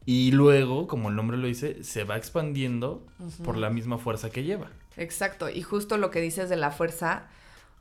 [0.06, 3.06] y luego, como el nombre lo dice, se va expandiendo
[3.44, 4.70] por la misma fuerza que lleva.
[4.96, 7.28] Exacto, y justo lo que dices de la fuerza,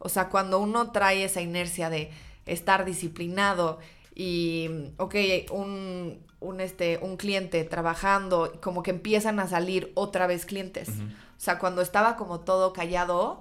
[0.01, 2.11] o sea, cuando uno trae esa inercia de
[2.45, 3.79] estar disciplinado
[4.19, 5.15] y, ok,
[5.53, 10.89] un, un, este, un cliente trabajando, como que empiezan a salir otra vez clientes.
[10.91, 13.41] O sea, cuando estaba como todo callado,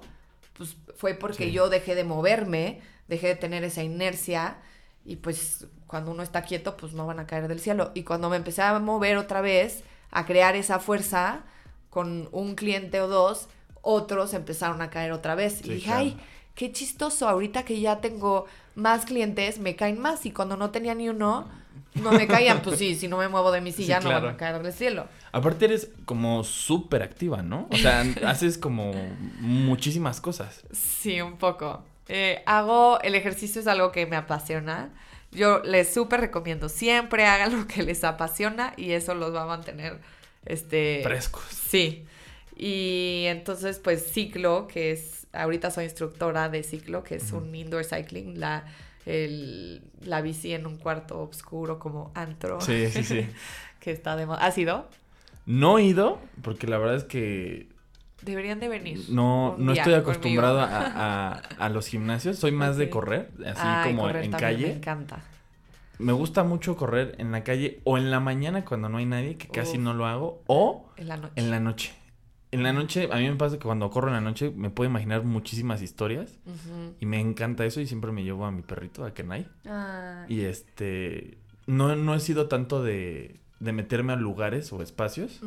[0.56, 1.52] pues fue porque Sí.
[1.52, 4.58] yo dejé de moverme, dejé de tener esa inercia
[5.04, 7.92] y pues cuando uno está quieto, pues no van a caer del cielo.
[7.96, 11.42] Y cuando me empecé a mover otra vez, a crear esa fuerza
[11.90, 13.48] con un cliente o dos,
[13.82, 15.54] otros empezaron a caer otra vez.
[15.64, 16.00] Sí, y dije, claro.
[16.02, 16.18] ay,
[16.54, 18.46] qué chistoso, ahorita que ya tengo
[18.78, 20.26] más clientes, me caen más.
[20.26, 21.48] Y cuando no tenía ni uno,
[21.96, 22.62] no me caían.
[22.62, 24.28] pues sí, si no me muevo de mi Sí, silla, no claro.
[24.28, 25.08] van a caer del cielo.
[25.32, 27.68] Aparte eres como súper activa, ¿no?
[27.72, 28.94] O sea, haces como
[29.40, 30.64] muchísimas cosas.
[30.72, 31.84] Sí, un poco.
[32.08, 34.90] Eh, hago, el ejercicio es algo que me apasiona.
[35.32, 39.46] Yo les súper recomiendo, siempre hagan lo que les apasiona y eso los va a
[39.46, 40.00] mantener,
[40.46, 41.02] este...
[41.04, 41.44] Frescos.
[41.70, 42.06] Sí.
[42.56, 47.84] Y entonces, pues, ciclo, que es, ahorita soy instructora de ciclo, que es un indoor
[47.86, 48.66] cycling, la,
[49.06, 53.28] el, la bici en un cuarto oscuro como antro, Sí, sí, sí.
[53.80, 54.40] que está de moda.
[54.46, 54.88] ¿Has ido?
[55.46, 57.68] No he ido, porque la verdad es que
[58.22, 59.06] Deberían de venir.
[59.10, 60.66] no, no estoy acostumbrado a,
[61.32, 62.38] a- a los gimnasios.
[62.38, 64.68] Soy más de correr, así Ay, como correr en calle.
[64.68, 65.20] Me encanta.
[66.00, 69.38] Me gusta mucho correr en la calle o en la mañana cuando no hay nadie,
[69.38, 69.84] que casi Uf.
[69.84, 71.34] no lo hago, o En la noche.
[71.38, 71.94] en la noche.
[72.52, 74.90] En la noche, a mí me pasa que cuando corro en la noche me puedo
[74.90, 76.40] imaginar muchísimas historias
[77.00, 79.48] y me encanta eso y siempre me llevo a mi perrito, a Kenai.
[79.66, 85.42] Ah, Y este, no, no he sido tanto de, de meterme a lugares o espacios.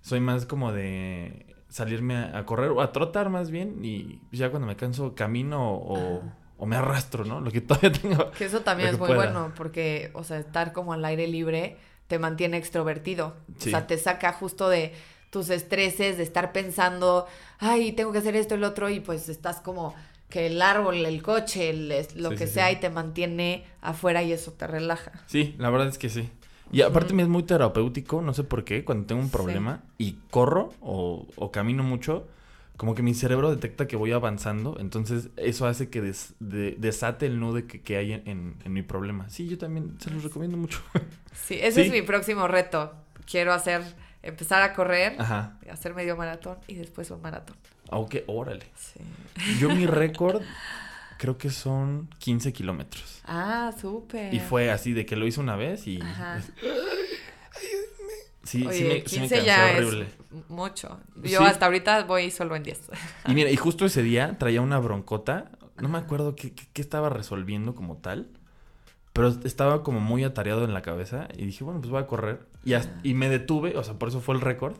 [0.00, 4.50] Soy más como de salirme a, a correr o a trotar más bien y ya
[4.50, 6.34] cuando me canso camino o, Ah.
[6.56, 7.40] o me arrastro, ¿no?
[7.40, 8.30] Lo que todavía tengo.
[8.30, 9.32] Que eso también es muy pueda.
[9.32, 11.76] bueno porque, o sea, estar como al aire libre
[12.06, 13.34] te mantiene extrovertido.
[13.58, 13.68] Sí.
[13.68, 14.92] O sea, te saca justo de
[15.30, 17.26] tus estreses, de estar pensando,
[17.58, 19.94] ay, tengo que hacer esto lo otro, y pues estás como
[20.30, 22.76] que el árbol, el coche, el- es- lo Sí, que sí, sea, sí.
[22.76, 25.12] y te mantiene afuera y eso te relaja.
[25.26, 26.30] Sí, la verdad es que sí.
[26.70, 30.16] Y aparte me es muy terapéutico, no sé por qué, cuando tengo un problema y
[30.30, 32.26] corro o, o camino mucho,
[32.76, 36.02] como que mi cerebro detecta que voy avanzando, entonces eso hace que
[36.40, 39.30] desate el nudo que, que hay en, en, mi problema.
[39.30, 40.80] Sí, yo también se los recomiendo mucho.
[41.32, 42.92] Sí, ese es mi próximo reto.
[43.30, 43.82] Quiero hacer,
[44.22, 45.58] empezar a correr, Ajá.
[45.70, 47.56] hacer medio maratón y después un maratón.
[47.90, 48.66] Aunque, órale.
[48.76, 49.00] Sí.
[49.58, 50.42] Yo mi récord
[51.18, 53.22] creo que son 15 kilómetros.
[53.24, 54.32] Ah, súper.
[54.32, 56.00] Y fue así de que lo hice una vez y...
[56.00, 56.40] Ajá.
[58.44, 60.04] Sí, sí me, 15 ya horrible.
[60.06, 60.98] Es mucho.
[61.22, 62.80] Yo hasta ahorita voy solo en 10.
[63.26, 65.50] Y mira, y justo ese día traía una broncota.
[65.76, 68.30] No me acuerdo qué, qué, estaba resolviendo como tal.
[69.12, 71.28] Pero estaba como muy atareado en la cabeza.
[71.36, 72.46] Y dije, bueno, pues voy a correr.
[72.68, 74.76] Y, y me detuve, o sea, por eso fue el récord.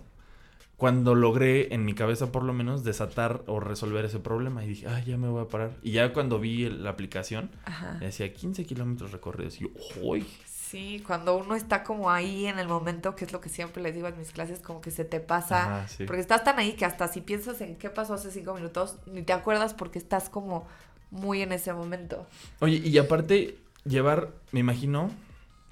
[0.77, 4.65] Cuando logré, en mi cabeza por lo menos, desatar o resolver ese problema.
[4.65, 5.73] Y dije, ah, ya me voy a parar.
[5.83, 7.51] Y ya cuando vi la aplicación,
[7.99, 9.61] decía 15 kilómetros recorridos.
[9.61, 9.69] Y yo,
[10.01, 10.25] ¡uy!
[10.69, 13.95] Sí, cuando uno está como ahí en el momento, que es lo que siempre les
[13.95, 17.09] digo en mis clases, como que se te pasa, porque estás tan ahí que hasta
[17.09, 20.67] si piensas en qué pasó hace cinco minutos, ni te acuerdas porque estás como
[21.11, 22.27] muy en ese momento.
[22.61, 25.11] Oye, y aparte, llevar, me imagino,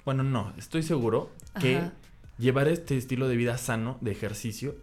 [0.03, 1.79] bueno, no, estoy seguro que
[2.37, 4.75] llevar este estilo de vida sano, de ejercicio,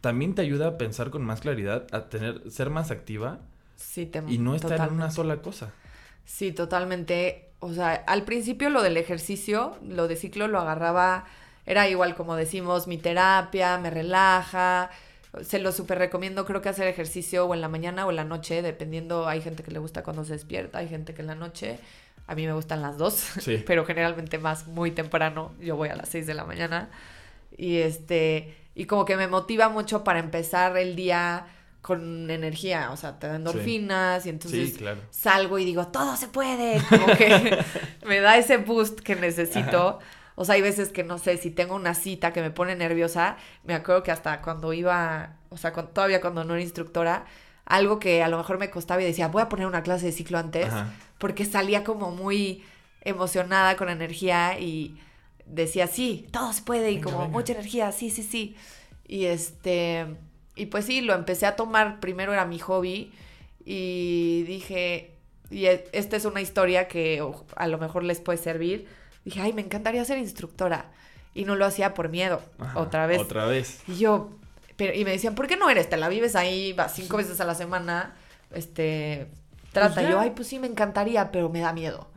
[0.00, 3.40] también te ayuda a pensar con más claridad, a tener, ser más activa
[3.76, 5.72] sí, y no estar en una sola cosa.
[6.24, 11.26] Sí, totalmente o sea, al principio lo del ejercicio, lo de ciclo lo agarraba,
[11.66, 14.90] era igual como decimos, mi terapia, me relaja,
[15.42, 18.24] se lo súper recomiendo, creo que hacer ejercicio o en la mañana o en la
[18.24, 21.34] noche, dependiendo, hay gente que le gusta cuando se despierta, hay gente que en la
[21.34, 21.78] noche,
[22.30, 23.24] a mí me gustan las dos,
[23.66, 26.88] pero generalmente más muy temprano, yo voy a las 6 de la mañana,
[27.56, 31.46] y este, y como que me motiva mucho para empezar el día
[31.82, 34.78] con energía, o sea, te da endorfinas y entonces
[35.10, 37.58] salgo y digo, todo se puede, como que
[38.06, 39.98] me da ese boost que necesito.
[40.36, 43.36] O sea, hay veces que no sé, si tengo una cita que me pone nerviosa,
[43.64, 47.24] me acuerdo que hasta cuando iba, o sea, todavía cuando no era instructora,
[47.66, 50.12] algo que a lo mejor me costaba y decía, voy a poner una clase de
[50.12, 50.68] ciclo antes,
[51.20, 52.64] porque salía como muy
[53.02, 54.98] emocionada con energía y
[55.46, 58.56] decía, sí, todo se puede y como mucha energía, sí, sí, sí.
[59.06, 60.06] Y este
[60.56, 63.12] y pues sí, lo empecé a tomar, primero era mi hobby
[63.64, 65.12] y dije,
[65.50, 67.22] y e, esta es una historia que
[67.54, 68.88] a lo mejor les puede servir.
[69.24, 70.90] Dije, ay, me encantaría ser instructora.
[71.34, 72.42] Y no lo hacía por miedo,
[72.74, 73.20] otra vez.
[73.20, 73.82] Otra vez.
[73.86, 74.30] Y yo,
[74.76, 75.88] pero, y me decían, ¿por qué no eres?
[75.88, 78.16] Te la vives ahí, vas cinco veces a la semana,
[78.52, 79.28] este,
[79.72, 79.94] trata.
[79.94, 82.08] Pues yo, ay, pues sí, me encantaría, pero me da miedo.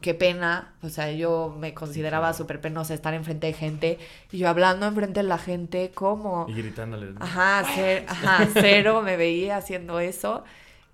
[0.00, 0.74] Qué pena.
[0.82, 3.98] O sea, yo me consideraba súper penosa estar enfrente de gente.
[4.30, 6.46] Y yo hablando enfrente de la gente, ¿cómo?
[6.48, 7.14] Y gritándole.
[7.20, 7.60] Ajá,
[8.08, 10.44] ajá, cero me veía haciendo eso.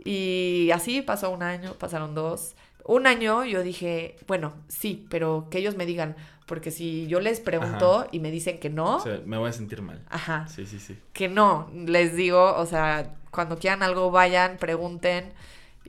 [0.05, 2.55] Y así pasó un año, pasaron dos.
[2.85, 7.41] Un año yo dije, bueno, sí, pero que ellos me digan, porque si yo les
[7.41, 8.97] pregunto y me dicen que no...
[8.97, 10.03] O sea, me voy a sentir mal.
[10.09, 10.49] Ajá.
[10.49, 10.99] Sí, sí, sí.
[11.13, 15.35] Que no, les digo, o sea, cuando quieran algo, vayan, pregunten.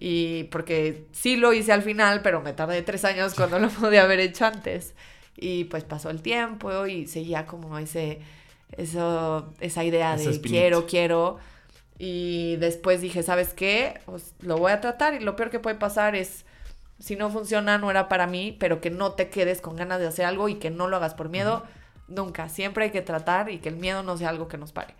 [0.01, 4.03] Y porque sí lo hice al final, pero me tardé tres años cuando lo podía
[4.03, 4.95] haber hecho antes.
[5.35, 8.19] Y pues pasó el tiempo y seguía como ese,
[8.77, 11.37] eso, esa idea de quiero, quiero.
[11.97, 13.99] Y después dije, ¿sabes qué?
[14.05, 16.45] Pues lo voy a tratar y lo peor que puede pasar es,
[16.97, 20.07] si no funciona, no era para mí, pero que no te quedes con ganas de
[20.07, 21.65] hacer algo y que no lo hagas por miedo.
[22.07, 24.95] Nunca, siempre hay que tratar y que el miedo no sea algo que nos pare.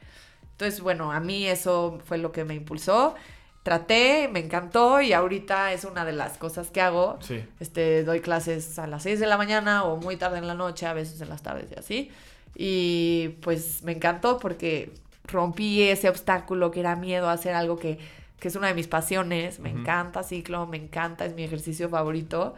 [0.52, 3.16] Entonces, bueno, a mí eso fue lo que me impulsó
[3.64, 7.18] traté, me encantó y ahorita es una de las cosas que hago.
[7.22, 7.44] Sí.
[7.60, 10.86] Este, doy clases a las 6 de la mañana o muy tarde en la noche,
[10.86, 12.12] a veces en las tardes y así.
[12.56, 14.92] Y pues me encantó porque
[15.26, 18.00] rompí ese obstáculo que era miedo a hacer algo que,
[18.40, 19.60] que es una de mis pasiones.
[19.60, 22.56] Me encanta ciclo, me encanta, es mi ejercicio favorito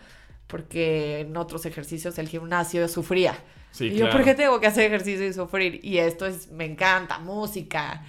[0.51, 3.35] porque en otros ejercicios el gimnasio sufría.
[3.71, 5.79] Sí, y yo, ¿por qué tengo que hacer ejercicio y sufrir?
[5.81, 8.03] Y esto es, me encanta, música,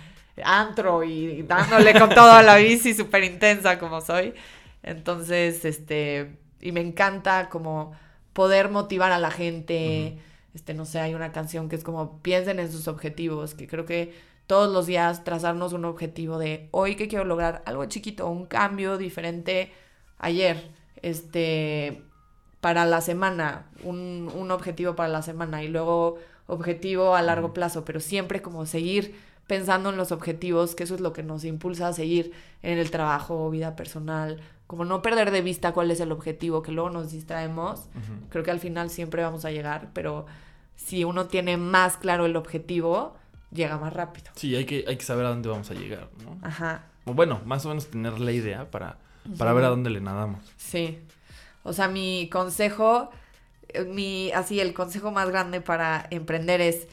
[0.44, 4.34] antro y dándole con todo a la bici súper intensa como soy.
[4.82, 7.92] Entonces, este, y me encanta como
[8.32, 10.18] poder motivar a la gente.
[10.54, 13.86] Este, no sé, hay una canción que es como piensen en sus objetivos, que creo
[13.86, 14.14] que
[14.46, 18.98] todos los días trazarnos un objetivo de hoy que quiero lograr algo chiquito, un cambio
[18.98, 19.72] diferente
[20.18, 20.70] ayer,
[21.00, 22.02] este,
[22.60, 27.84] para la semana, un, un objetivo para la semana y luego objetivo a largo plazo,
[27.84, 29.14] pero siempre como seguir
[29.52, 32.32] pensando en los objetivos, que eso es lo que nos impulsa a seguir
[32.62, 36.72] en el trabajo, vida personal, como no perder de vista cuál es el objetivo, que
[36.72, 37.90] luego nos distraemos,
[38.30, 40.24] creo que al final siempre vamos a llegar, pero
[40.74, 43.14] si uno tiene más claro el objetivo,
[43.50, 44.30] llega más rápido.
[44.36, 46.38] Sí, hay que, hay que saber a dónde vamos a llegar, ¿no?
[46.40, 46.86] Ajá.
[47.04, 48.96] O bueno, más o menos tener la idea para,
[49.36, 50.40] para ver a dónde le nadamos.
[50.56, 50.98] Sí.
[51.62, 53.10] O sea, mi consejo,
[53.68, 56.88] eh, mi, así, el consejo más grande para emprender es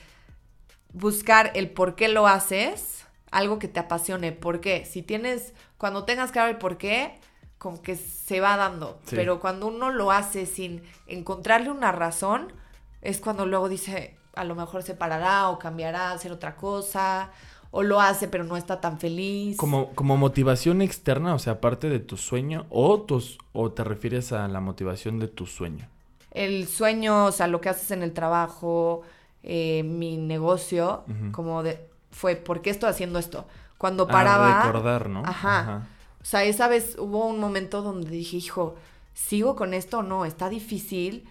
[0.93, 4.31] buscar el por qué lo haces algo que te apasione.
[4.31, 4.85] ¿Por qué?
[4.85, 7.13] Si tienes, cuando tengas claro el por qué,
[7.57, 8.99] como que se va dando.
[9.05, 9.15] Sí.
[9.15, 12.53] Pero cuando uno lo hace sin encontrarle una razón,
[13.01, 17.31] es cuando luego dice, a lo mejor se parará o cambiará a hacer otra cosa,
[17.71, 19.57] o lo hace pero no está tan feliz.
[19.57, 24.31] Como, como motivación externa, o sea, aparte de tu sueño, o, tus, o te refieres
[24.31, 25.87] a la motivación de tu sueño.
[26.31, 29.03] el sueño, o sea, lo que haces en el trabajo,
[29.51, 33.47] eh, mi negocio, como de, fue, ¿por qué estoy haciendo esto?
[33.79, 34.63] Cuando Ah, paraba...
[34.63, 35.23] recordar, ¿no?
[35.25, 35.87] Ajá.
[36.21, 38.75] O sea, esa vez hubo un momento donde dije, hijo,
[39.15, 40.25] ¿sigo con esto o no?
[40.25, 41.27] Está difícil.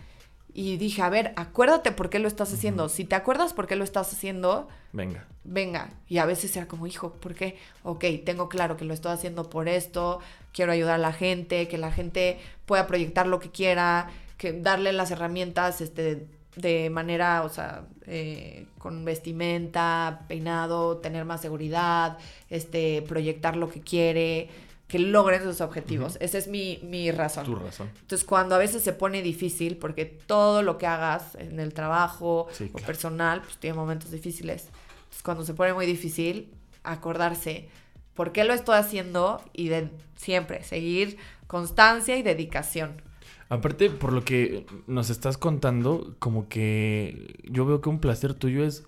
[0.52, 2.88] Y dije, a ver, acuérdate por qué lo estás haciendo.
[2.88, 5.26] Si te acuerdas por qué lo estás haciendo, Venga.
[5.44, 5.90] venga.
[6.08, 7.56] Y a veces era como, hijo, ¿por qué?
[7.84, 10.18] Ok, tengo claro que lo estoy haciendo por esto,
[10.52, 14.08] quiero ayudar a la gente, que la gente pueda proyectar lo que quiera,
[14.38, 16.26] que darle las herramientas este,
[16.60, 22.18] de manera, o sea, eh, con vestimenta, peinado, tener más seguridad,
[22.50, 24.48] este, proyectar lo que quiere,
[24.88, 26.16] que logren sus objetivos.
[26.20, 27.44] Esa es mi, mi razón.
[27.44, 27.90] Tu razón.
[28.00, 32.48] Entonces, cuando a veces se pone difícil, porque todo lo que hagas en el trabajo
[32.52, 32.86] Sí, o claro.
[32.86, 34.68] personal, pues tiene momentos difíciles.
[35.04, 36.52] Entonces, cuando se pone muy difícil,
[36.84, 37.68] acordarse
[38.14, 43.02] por qué lo estoy haciendo y de siempre seguir constancia y dedicación.
[43.48, 48.64] Aparte, por lo que nos estás contando, como que yo veo que un placer tuyo
[48.64, 48.86] es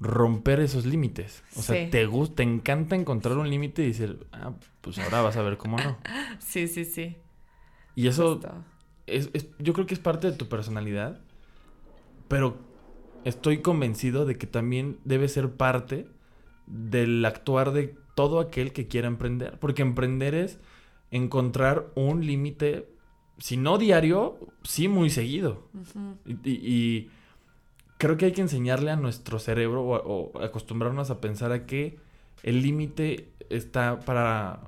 [0.00, 1.44] romper esos límites.
[1.56, 1.90] O sea, Sí.
[1.90, 5.56] te gusta, te encanta encontrar un límite y decir, ah, pues ahora vas a ver
[5.56, 5.98] cómo no.
[6.40, 7.16] Sí, sí, sí.
[7.94, 8.40] Y eso
[9.06, 11.20] es, es- yo creo que es parte de tu personalidad,
[12.28, 12.56] pero
[13.24, 16.08] estoy convencido de que también debe ser parte
[16.66, 20.58] del actuar de todo aquel que quiera emprender, porque emprender es
[21.10, 22.88] encontrar un límite,
[23.42, 25.66] si no diario, sí muy seguido.
[26.24, 27.10] Y, y- y
[27.98, 29.96] creo que hay que enseñarle a nuestro cerebro o,
[30.34, 31.98] o acostumbrarnos a pensar a que
[32.44, 34.60] el límite está para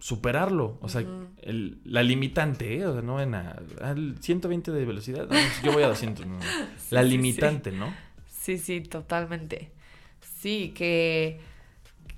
[0.00, 0.76] superarlo.
[0.82, 1.02] O sea,
[1.42, 2.86] el- la limitante, ¿eh?
[2.86, 5.26] O sea, no en a- al 120 de velocidad.
[5.26, 6.26] no, yo voy a 200.
[6.26, 6.40] no, no.
[6.90, 7.16] la sí, sí.
[7.16, 7.92] limitante, ¿no?
[8.26, 9.70] Sí, sí, totalmente.
[10.40, 11.40] Sí, que,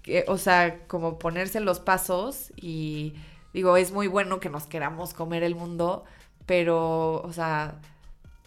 [0.02, 3.14] que, o sea, como ponerse los pasos y
[3.52, 6.04] digo, es muy bueno que nos queramos comer el mundo,
[6.46, 7.76] pero, o sea,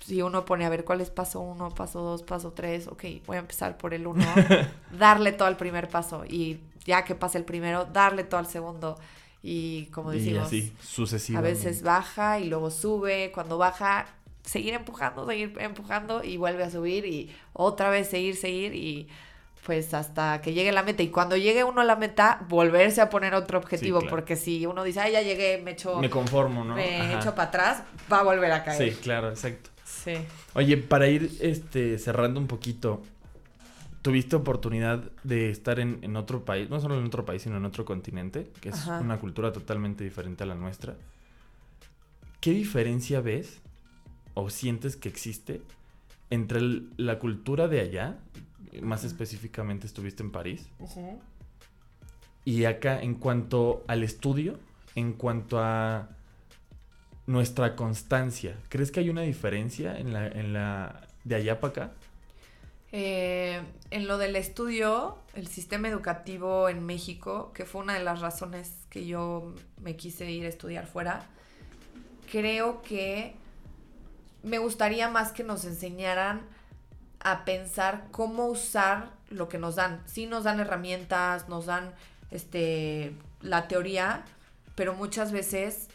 [0.06, 3.38] si uno pone a ver cuál es paso uno, paso dos, paso tres, ok, voy
[3.38, 4.26] a empezar por el uno,
[4.97, 8.97] darle todo al primer paso y ya que pase el primero, darle todo al segundo.
[9.41, 13.32] Y como y decimos, así, a veces baja y luego sube.
[13.32, 14.08] Cuando baja,
[14.43, 19.08] seguir empujando, seguir empujando y vuelve a subir y otra vez seguir, seguir y
[19.66, 21.01] pues hasta que llegue la meta.
[21.01, 23.97] Y cuando llegue uno a la meta, volverse a poner otro objetivo.
[23.99, 24.11] claro.
[24.16, 26.76] Porque si uno dice, ay, ya llegué, me echo, Me conformo, ¿no?
[26.76, 27.20] me Ajá.
[27.20, 28.93] echo para atrás, va a volver a caer.
[28.93, 29.72] Sí, claro, exacto.
[29.84, 30.13] Sí.
[30.53, 33.01] Oye, para ir este, cerrando un poquito,
[34.03, 37.66] ¿tuviste oportunidad de estar en, en otro país, no solo en otro país, sino en
[37.66, 38.99] otro continente, que es Ajá.
[38.99, 40.93] una cultura totalmente diferente a la nuestra?
[42.39, 43.61] ¿Qué diferencia ves
[44.36, 45.61] o sientes que existe
[46.30, 48.18] entre el- la cultura de allá,
[48.82, 50.67] más específicamente estuviste en París,
[52.43, 54.59] y acá en cuanto al estudio,
[54.95, 56.09] en cuanto a
[57.28, 58.57] nuestra constancia?
[58.69, 61.93] ¿Crees que hay una diferencia en la, en la de allá para acá?
[62.91, 63.61] Eh,
[63.91, 68.73] en lo del estudio, el sistema educativo en México, que fue una de las razones
[68.89, 71.28] que yo me quise ir a estudiar fuera,
[72.32, 73.36] creo que
[74.43, 76.41] me gustaría más que nos enseñaran
[77.26, 80.03] a pensar cómo usar lo que nos dan.
[80.05, 81.91] Sí nos dan herramientas, nos dan
[82.30, 84.23] este la teoría,
[84.76, 85.88] pero muchas veces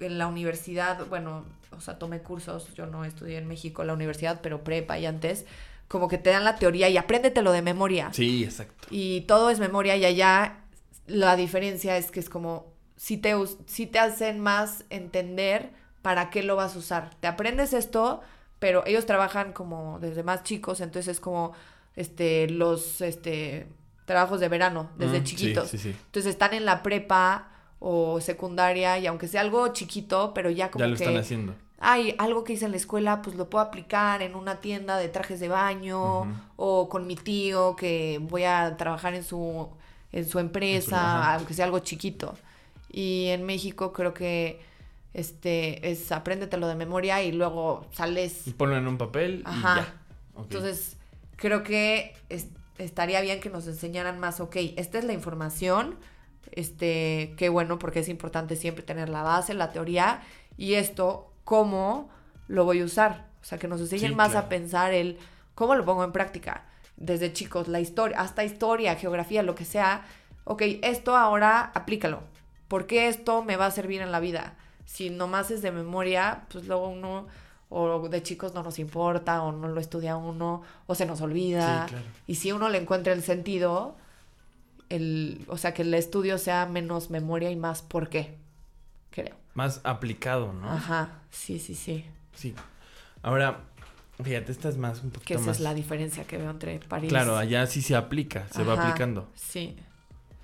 [0.00, 4.40] en la universidad, bueno, o sea, tomé cursos, yo no estudié en México la universidad,
[4.42, 5.46] pero prepa y antes,
[5.86, 8.10] como que te dan la teoría y apréndetelo de memoria.
[8.12, 8.88] Sí, exacto.
[8.90, 10.64] Y todo es memoria y allá
[11.06, 12.66] la diferencia es que es como
[12.96, 13.34] si te,
[13.66, 15.70] si te hacen más entender
[16.02, 17.10] para qué lo vas a usar.
[17.20, 18.22] Te aprendes esto,
[18.64, 21.52] pero ellos trabajan como desde más chicos, entonces es como
[21.96, 23.66] este los este
[24.06, 25.68] trabajos de verano desde Mm, sí, chiquitos.
[25.68, 30.48] Sí, sí, Entonces están en la prepa o secundaria y aunque sea algo chiquito, pero
[30.48, 31.54] ya como Ya lo que están haciendo.
[31.78, 35.10] ay, algo que hice en la escuela, pues lo puedo aplicar en una tienda de
[35.10, 39.68] trajes de baño o con mi tío que voy a trabajar en su,
[40.10, 42.34] en su empresa, aunque sea algo chiquito.
[42.90, 44.72] Y en México creo que
[45.14, 48.46] este es apréndetelo de memoria y luego sales.
[48.46, 49.74] Y ponlo en un papel Ajá.
[49.74, 50.42] y ya.
[50.42, 50.96] Entonces,
[51.36, 52.48] creo que es-
[52.78, 55.96] estaría bien que nos enseñaran más, ok, esta es la información,
[56.52, 60.22] este, qué bueno, porque es importante siempre tener la base, la teoría,
[60.56, 62.10] y esto, ¿cómo
[62.48, 63.28] lo voy a usar?
[63.40, 64.46] O sea, que nos enseñen Sí, más claro.
[64.46, 65.18] a pensar el
[65.54, 66.66] cómo lo pongo en práctica.
[66.96, 70.04] desde chicos, la historia, hasta historia, geografía, lo que sea,
[70.44, 72.22] ok, esto ahora aplícalo.
[72.68, 74.54] ¿Por qué esto me va a servir en la vida?
[74.84, 77.26] Si nomás es de memoria, pues luego uno,
[77.68, 81.86] o de chicos no nos importa, o no lo estudia uno, o se nos olvida.
[82.26, 83.96] Y si uno le encuentra el sentido,
[84.88, 88.36] el, o sea, que el estudio sea menos memoria y más por qué,
[89.10, 89.34] creo.
[89.54, 90.70] Más aplicado, ¿no?
[90.70, 92.04] Ajá, sí, sí, sí.
[92.34, 92.54] Sí.
[93.22, 93.60] Ahora,
[94.22, 95.56] fíjate, esta es más un poquito que esa más...
[95.56, 97.08] es la diferencia que veo entre París.
[97.08, 99.28] Claro, allá sí se aplica, se va aplicando.
[99.34, 99.76] Sí.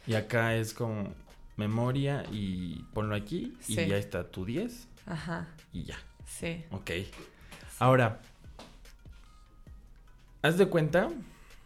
[0.06, 1.12] Y acá es como
[1.56, 4.88] memoria y ponlo aquí y ya está tu 10.
[5.06, 5.48] Ajá.
[5.72, 5.96] Y ya.
[6.26, 6.64] Sí.
[6.70, 6.90] Ok.
[7.78, 8.20] Ahora,
[10.42, 11.08] haz de cuenta,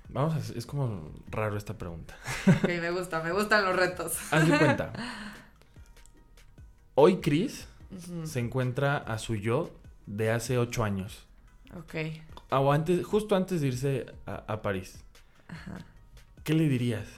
[0.09, 2.17] vamos a, es como raro esta pregunta.
[2.47, 4.17] Ok, me gusta, me gustan los retos.
[4.33, 4.93] Haz de cuenta.
[6.95, 7.67] Hoy Chris
[8.25, 9.71] se encuentra a su yo
[10.07, 11.27] de hace ocho años.
[11.77, 11.95] Ok.
[12.51, 15.03] O antes, justo antes de irse a, a París.
[15.49, 15.79] Ajá.
[16.45, 17.09] ¿Qué le dirías?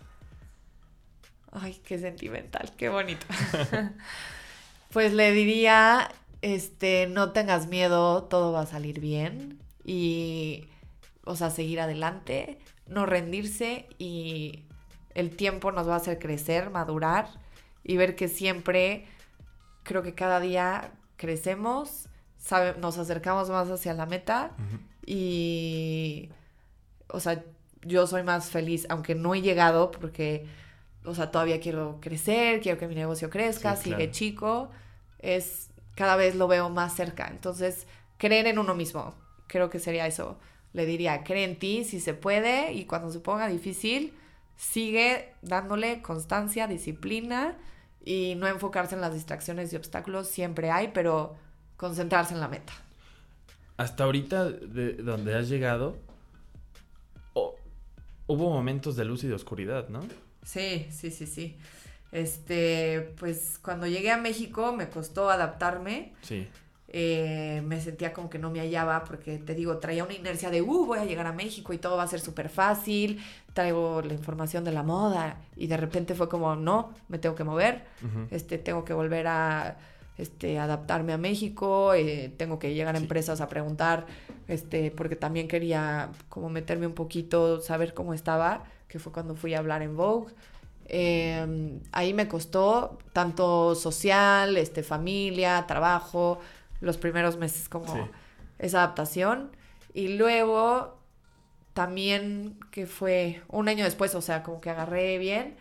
[1.53, 3.26] Ay, qué sentimental, qué bonito.
[4.92, 6.11] pues le diría,
[6.42, 10.68] este, no tengas miedo, todo va a salir bien y,
[11.24, 14.64] o sea, seguir adelante, no rendirse y
[15.14, 17.28] el tiempo nos va a hacer crecer, madurar
[17.82, 19.07] y ver que siempre,
[19.82, 22.09] creo que cada día crecemos,
[22.78, 24.53] nos acercamos más hacia la meta
[25.05, 26.28] y,
[27.09, 27.42] o sea,
[27.82, 30.47] yo soy más feliz, aunque no he llegado porque
[31.07, 34.70] o sea, todavía quiero crecer, quiero que mi negocio crezca, sigue chico,
[35.18, 37.28] es cada vez lo veo más cerca.
[37.28, 37.86] Entonces,
[38.18, 39.14] creer en uno mismo,
[39.46, 40.38] creo que sería eso.
[40.72, 44.12] Le diría, cree en ti si se puede y cuando se ponga difícil,
[44.57, 47.57] sigue dándole constancia, disciplina
[48.04, 51.36] y no enfocarse en las distracciones y obstáculos, siempre hay, pero
[51.76, 52.72] concentrarse en la meta.
[53.76, 55.96] Hasta ahorita, de donde has llegado,
[58.26, 60.00] hubo momentos de luz y de oscuridad, ¿no?
[60.47, 61.57] Sí, sí, sí, sí.
[62.12, 66.12] Este, pues cuando llegué a México me costó adaptarme.
[66.22, 66.49] Sí.
[66.88, 70.62] Eh, me sentía como que no me hallaba porque te digo, traía una inercia de,
[70.62, 73.20] uh, voy a llegar a México y todo va a ser súper fácil,
[73.53, 77.42] traigo la información de la moda y de repente fue como, no, me tengo que
[77.42, 77.84] mover,
[78.30, 79.76] este, tengo que volver a
[80.16, 84.07] este, adaptarme a México, eh, tengo que llegar a empresas a preguntar,
[84.47, 89.55] este, porque también quería como meterme un poquito, saber cómo estaba que fue cuando fui
[89.55, 90.32] a hablar en Vogue.
[90.87, 96.39] Em, ahí me costó tanto social, este, familia, trabajo,
[96.80, 98.09] los primeros meses como
[98.59, 99.51] esa adaptación.
[99.95, 100.99] Y luego
[101.74, 105.57] también que fue un año después, o sea, como que agarré bien.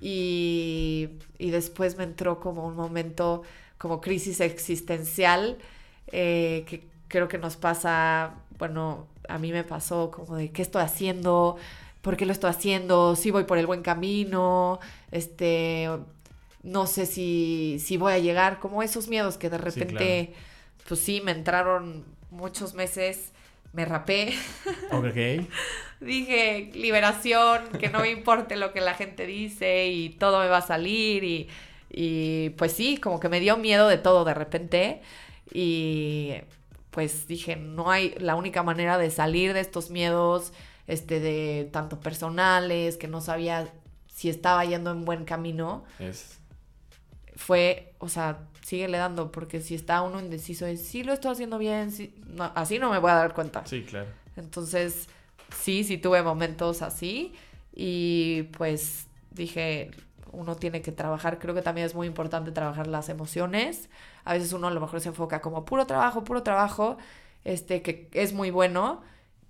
[0.00, 3.42] Y, y después me entró como un momento
[3.76, 5.58] como crisis existencial
[6.12, 10.82] eh, que creo que nos pasa, bueno, a mí me pasó como de qué estoy
[10.82, 11.56] haciendo,
[12.02, 13.16] ¿por qué lo estoy haciendo?
[13.16, 14.80] Si voy por el buen camino,
[15.10, 15.88] este,
[16.62, 20.32] no sé si, si voy a llegar, como esos miedos que de repente,
[20.88, 23.32] pues sí, me entraron muchos meses,
[23.72, 24.34] me rapé.
[24.92, 25.46] Ok.
[26.00, 30.58] Dije, liberación, que no me importe lo que la gente dice y todo me va
[30.58, 31.48] a salir y,
[31.90, 35.02] y pues sí, como que me dio miedo de todo de repente
[35.52, 36.32] y
[36.90, 40.52] pues dije, no hay, la única manera de salir de estos miedos
[40.90, 43.72] este, de tanto personales, que no sabía
[44.12, 45.84] si estaba yendo en buen camino.
[45.98, 46.38] Es.
[47.36, 51.58] Fue, o sea, síguele dando, porque si está uno indeciso de si lo estoy haciendo
[51.58, 51.90] bien,
[52.54, 53.64] así no me voy a dar cuenta.
[53.66, 54.08] Sí, claro.
[54.36, 55.08] Entonces,
[55.56, 57.34] sí, sí tuve momentos así
[57.72, 59.92] y pues dije,
[60.32, 63.88] uno tiene que trabajar, creo que también es muy importante trabajar las emociones.
[64.24, 66.98] A veces uno a lo mejor se enfoca como puro trabajo, puro trabajo,
[67.44, 69.02] este que es muy bueno,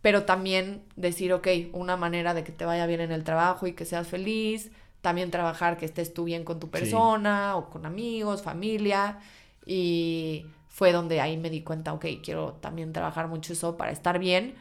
[0.02, 3.72] pero también decir, ok, una manera de que te vaya bien en el trabajo y
[3.72, 4.70] que seas feliz,
[5.00, 9.18] también trabajar que estés tú bien con tu persona o con amigos, familia,
[9.66, 14.18] y fue donde ahí me di cuenta, ok, quiero también trabajar mucho eso para estar
[14.18, 14.54] bien,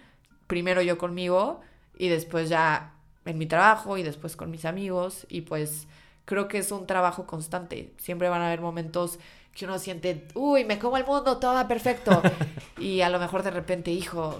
[0.47, 1.61] primero yo conmigo
[1.97, 2.93] y después ya
[3.25, 5.87] en mi trabajo y después con mis amigos y pues
[6.25, 9.19] creo que es un trabajo constante, siempre van a haber momentos
[9.53, 12.21] que uno siente, uy, me como el mundo, todo va perfecto.
[12.79, 14.39] y a lo mejor de repente, hijo,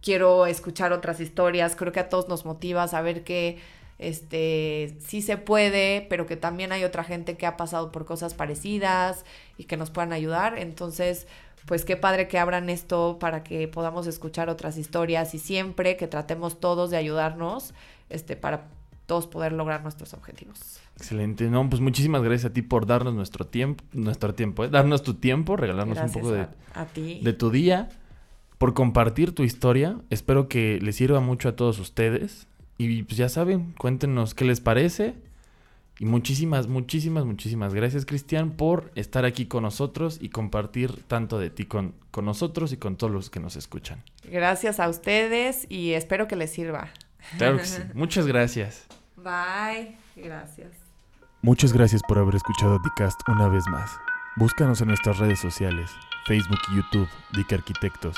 [0.01, 1.77] quiero escuchar otras historias.
[1.77, 3.59] Creo que a todos nos motiva saber que
[3.97, 8.33] este sí se puede, pero que también hay otra gente que ha pasado por cosas
[8.33, 9.23] parecidas
[9.57, 10.59] y que nos puedan ayudar.
[10.59, 11.27] Entonces,
[11.65, 16.07] pues qué padre que abran esto para que podamos escuchar otras historias y siempre que
[16.07, 17.73] tratemos todos de ayudarnos
[18.09, 18.67] este para
[19.05, 20.82] todos poder lograr nuestros objetivos.
[20.95, 21.49] Excelente.
[21.49, 24.69] No, pues muchísimas gracias a ti por darnos nuestro tiempo, nuestro tiempo, ¿eh?
[24.69, 27.19] darnos tu tiempo, regalarnos Gracias un poco de, a, a ti.
[27.23, 27.89] de tu día,
[28.57, 29.97] por compartir tu historia.
[30.09, 32.47] Espero que les sirva mucho a todos ustedes.
[32.77, 35.15] Y pues ya saben, cuéntenos qué les parece.
[35.99, 41.51] Y muchísimas, muchísimas, muchísimas gracias, Cristian, por estar aquí con nosotros y compartir tanto de
[41.51, 44.01] ti con, con nosotros y con todos los que nos escuchan.
[44.29, 46.89] Gracias a ustedes y espero que les sirva.
[47.37, 47.81] Claro que sí.
[47.93, 48.87] Muchas gracias.
[49.17, 49.95] Bye.
[50.15, 50.82] Gracias.
[51.45, 53.99] Muchas gracias por haber escuchado Dicast una vez más.
[54.37, 55.91] Búscanos en nuestras redes sociales,
[56.25, 58.15] Facebook y YouTube, Dic Arquitectos,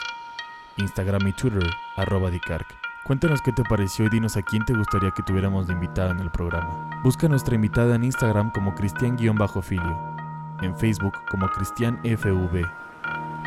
[0.77, 1.67] Instagram y Twitter,
[1.97, 2.67] arroba Dicarc.
[3.03, 6.19] Cuéntanos qué te pareció y dinos a quién te gustaría que tuviéramos de invitada en
[6.19, 7.01] el programa.
[7.03, 10.15] Busca a nuestra invitada en Instagram como Cristian-Filio,
[10.61, 12.63] en Facebook como CristianFV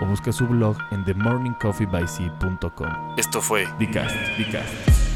[0.03, 3.14] o busca su blog en themorningcoffeebyc.com.
[3.16, 5.08] Esto fue Dicast, Dicast.